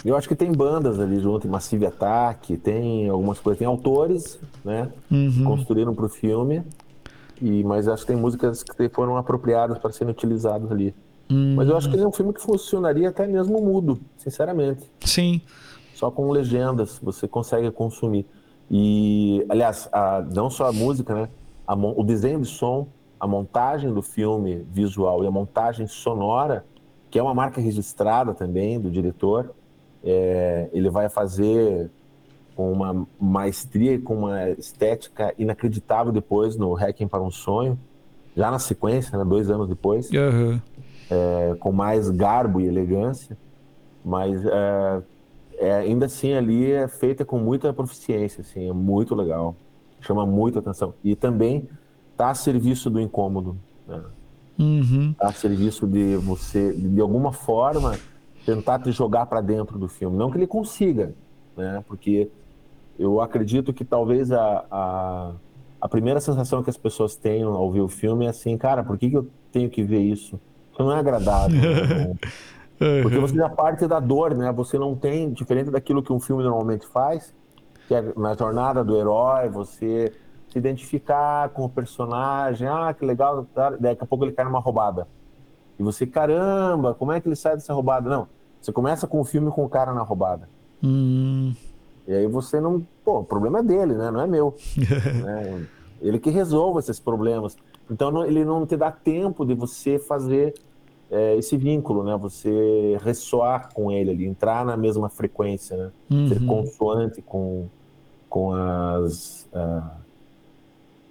[0.05, 4.37] Eu acho que tem bandas ali junto, tem Massive Attack, tem algumas coisas, tem autores,
[4.63, 4.89] né?
[5.09, 5.43] Uhum.
[5.45, 6.61] Construíram para o filme,
[7.41, 10.93] e, mas acho que tem músicas que foram apropriadas para serem utilizadas ali.
[11.55, 14.83] Mas eu acho que ele é um filme que funcionaria até mesmo mudo, sinceramente.
[15.01, 15.41] Sim.
[15.93, 18.25] Só com legendas você consegue consumir.
[18.69, 21.29] E, aliás, a- não só a música, né?
[21.67, 22.87] A o desenho de som,
[23.19, 26.65] a montagem do filme visual e a montagem sonora,
[27.09, 29.53] que é uma marca registrada também do diretor,
[30.03, 31.89] é, ele vai fazer
[32.55, 37.79] com uma maestria e com uma estética inacreditável depois no Hacking para um Sonho,
[38.35, 40.61] já na sequência, né, dois anos depois Aham.
[41.09, 43.37] é, com mais garbo e elegância,
[44.03, 45.01] mas é,
[45.63, 49.55] é, ainda assim ali é feita com muita proficiência, assim, é muito legal,
[50.01, 51.69] chama muita atenção e também
[52.11, 53.57] está a serviço do incômodo,
[53.87, 54.01] né?
[54.59, 55.15] Uhum.
[55.17, 57.97] tá a serviço de você de alguma forma
[58.45, 61.15] tentar te jogar para dentro do filme, não que ele consiga,
[61.55, 61.81] né?
[61.87, 62.29] Porque
[62.99, 65.31] eu acredito que talvez a, a,
[65.79, 68.97] a primeira sensação que as pessoas tenham ao ver o filme é assim, cara, por
[68.97, 70.39] que, que eu tenho que ver isso?
[70.73, 71.57] Isso não é agradável.
[72.79, 73.01] né?
[73.01, 74.51] Porque você já parte da dor, né?
[74.51, 77.33] Você não tem, diferente daquilo que um filme normalmente faz,
[77.87, 80.11] que é na jornada do herói, você
[80.49, 84.59] se identificar com o personagem, ah, que legal, tá, daqui a pouco ele cai numa
[84.59, 85.07] roubada.
[85.79, 88.07] E você, caramba, como é que ele sai dessa roubada?
[88.09, 88.27] Não,
[88.61, 90.47] você começa com o filme com o cara na roubada.
[90.83, 91.53] Hum.
[92.07, 94.11] E aí você não, pô, o problema é dele, né?
[94.11, 94.55] Não é meu.
[95.23, 95.65] né?
[96.01, 97.57] Ele que resolve esses problemas.
[97.89, 100.53] Então ele não te dá tempo de você fazer
[101.13, 102.17] é, esse vínculo, né?
[102.17, 105.91] Você ressoar com ele ali, entrar na mesma frequência, né?
[106.27, 106.47] Ser Uhum.
[106.47, 107.67] consoante com,
[108.29, 109.47] com as,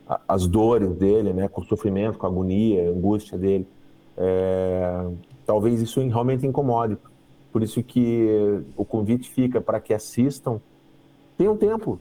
[0.09, 1.49] a- as dores dele, né?
[1.49, 3.67] Com o sofrimento, com a agonia, a angústia dele.
[4.17, 5.07] É,
[5.47, 6.97] talvez isso realmente incomode.
[7.53, 8.27] Por isso que
[8.77, 10.61] o convite fica para que assistam,
[11.37, 11.99] tenham tempo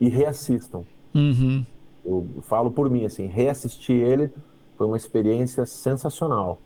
[0.00, 0.84] e reassistam.
[1.14, 1.64] Uhum.
[2.04, 4.30] Eu falo por mim, assim, reassistir ele
[4.76, 6.60] foi uma experiência sensacional.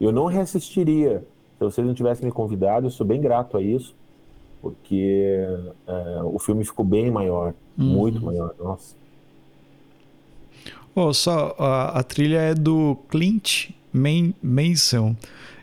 [0.00, 1.22] Eu não reassistiria
[1.58, 3.94] se vocês não tivessem me convidado, eu sou bem grato a isso,
[4.60, 5.38] porque
[5.86, 8.94] é, o filme ficou bem maior, muito maior, nossa.
[10.96, 15.16] Ó, só a, a trilha é do Clint Man- Mason.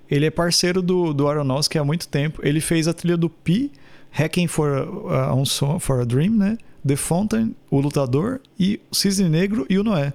[0.10, 2.42] Ele é parceiro do, do Aronofsky há muito tempo.
[2.44, 3.72] Ele fez a trilha do Pi,
[4.12, 4.70] Hacking for
[5.10, 6.58] a, um Song- for a Dream, né?
[6.86, 10.12] The Fountain, O Lutador e o Cisne Negro e o Noé.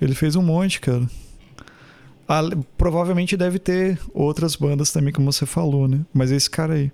[0.00, 1.02] Ele fez um monte, cara.
[2.32, 6.00] Ale- provavelmente deve ter outras bandas também, como você falou, né?
[6.14, 6.90] Mas esse cara aí.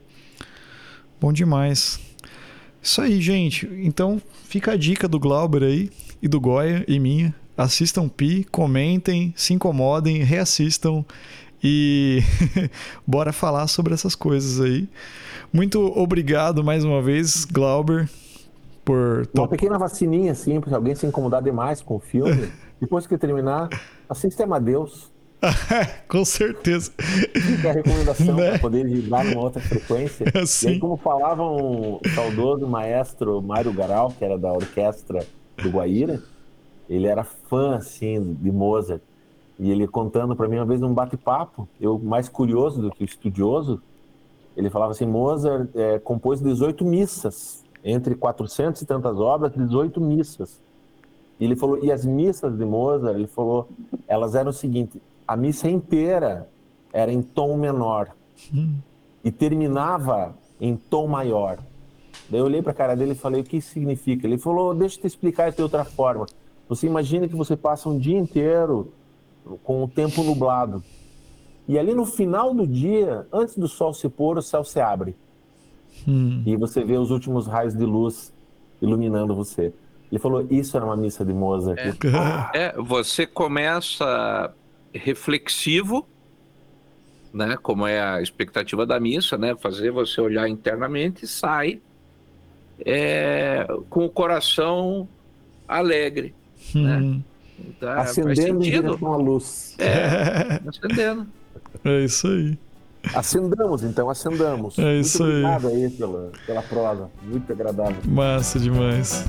[1.20, 2.00] Bom demais.
[2.82, 3.68] Isso aí, gente.
[3.84, 5.90] Então fica a dica do Glauber aí
[6.20, 7.32] e do Goya e minha.
[7.56, 11.04] Assistam Pi, comentem, se incomodem, reassistam
[11.62, 12.20] e
[13.06, 14.88] bora falar sobre essas coisas aí.
[15.52, 18.08] Muito obrigado mais uma vez, Glauber,
[18.84, 22.48] por Uma pequena vacininha simples, se alguém se incomodar demais com o filme,
[22.80, 23.68] depois que terminar,
[24.08, 25.16] assista Amadeus.
[26.08, 26.90] Com certeza.
[26.98, 28.50] Fica a recomendação Né?
[28.50, 30.26] para poder vibrar numa outra frequência.
[30.34, 30.68] E Sim.
[30.68, 35.24] aí, como falava um saudoso maestro Mário Garal, que era da orquestra
[35.62, 36.22] do Guaíra,
[36.88, 39.02] ele era fã, assim, de Mozart.
[39.58, 43.82] E ele contando para mim uma vez num bate-papo, eu mais curioso do que estudioso,
[44.56, 50.60] ele falava assim, Mozart é, compôs 18 missas, entre 400 e tantas obras, 18 missas.
[51.38, 53.68] E ele falou, e as missas de Mozart, ele falou,
[54.08, 56.48] elas eram o seguinte, a missa inteira
[56.90, 58.08] era em tom menor
[59.22, 61.58] e terminava em tom maior.
[62.30, 64.26] Daí eu olhei para a cara dele e falei, o que isso significa?
[64.26, 66.24] Ele falou, deixa eu te explicar de outra forma.
[66.66, 68.92] Você imagina que você passa um dia inteiro
[69.62, 70.82] com o tempo nublado.
[71.66, 75.14] E ali no final do dia, antes do sol se pôr, o céu se abre.
[76.06, 76.42] Hum.
[76.46, 78.32] E você vê os últimos raios de luz
[78.80, 79.74] iluminando você.
[80.10, 81.78] Ele falou, isso era uma missa de Mozart.
[82.54, 84.54] É, você começa
[84.92, 86.06] reflexivo,
[87.32, 87.56] né?
[87.60, 89.54] Como é a expectativa da missa, né?
[89.56, 91.80] Fazer você olhar internamente e sai
[92.84, 95.08] é, com o coração
[95.66, 96.34] alegre.
[96.74, 97.22] Hum.
[97.80, 97.96] Tá?
[97.96, 99.76] Faz Acendendo em direção à luz.
[99.78, 101.26] É, acendendo.
[101.84, 102.58] É isso aí.
[103.14, 104.78] Acendamos, então, acendamos.
[104.78, 105.44] É isso Muito aí.
[105.44, 107.10] obrigado aí pela, pela prosa.
[107.22, 107.96] Muito agradável.
[108.04, 109.24] Massa demais.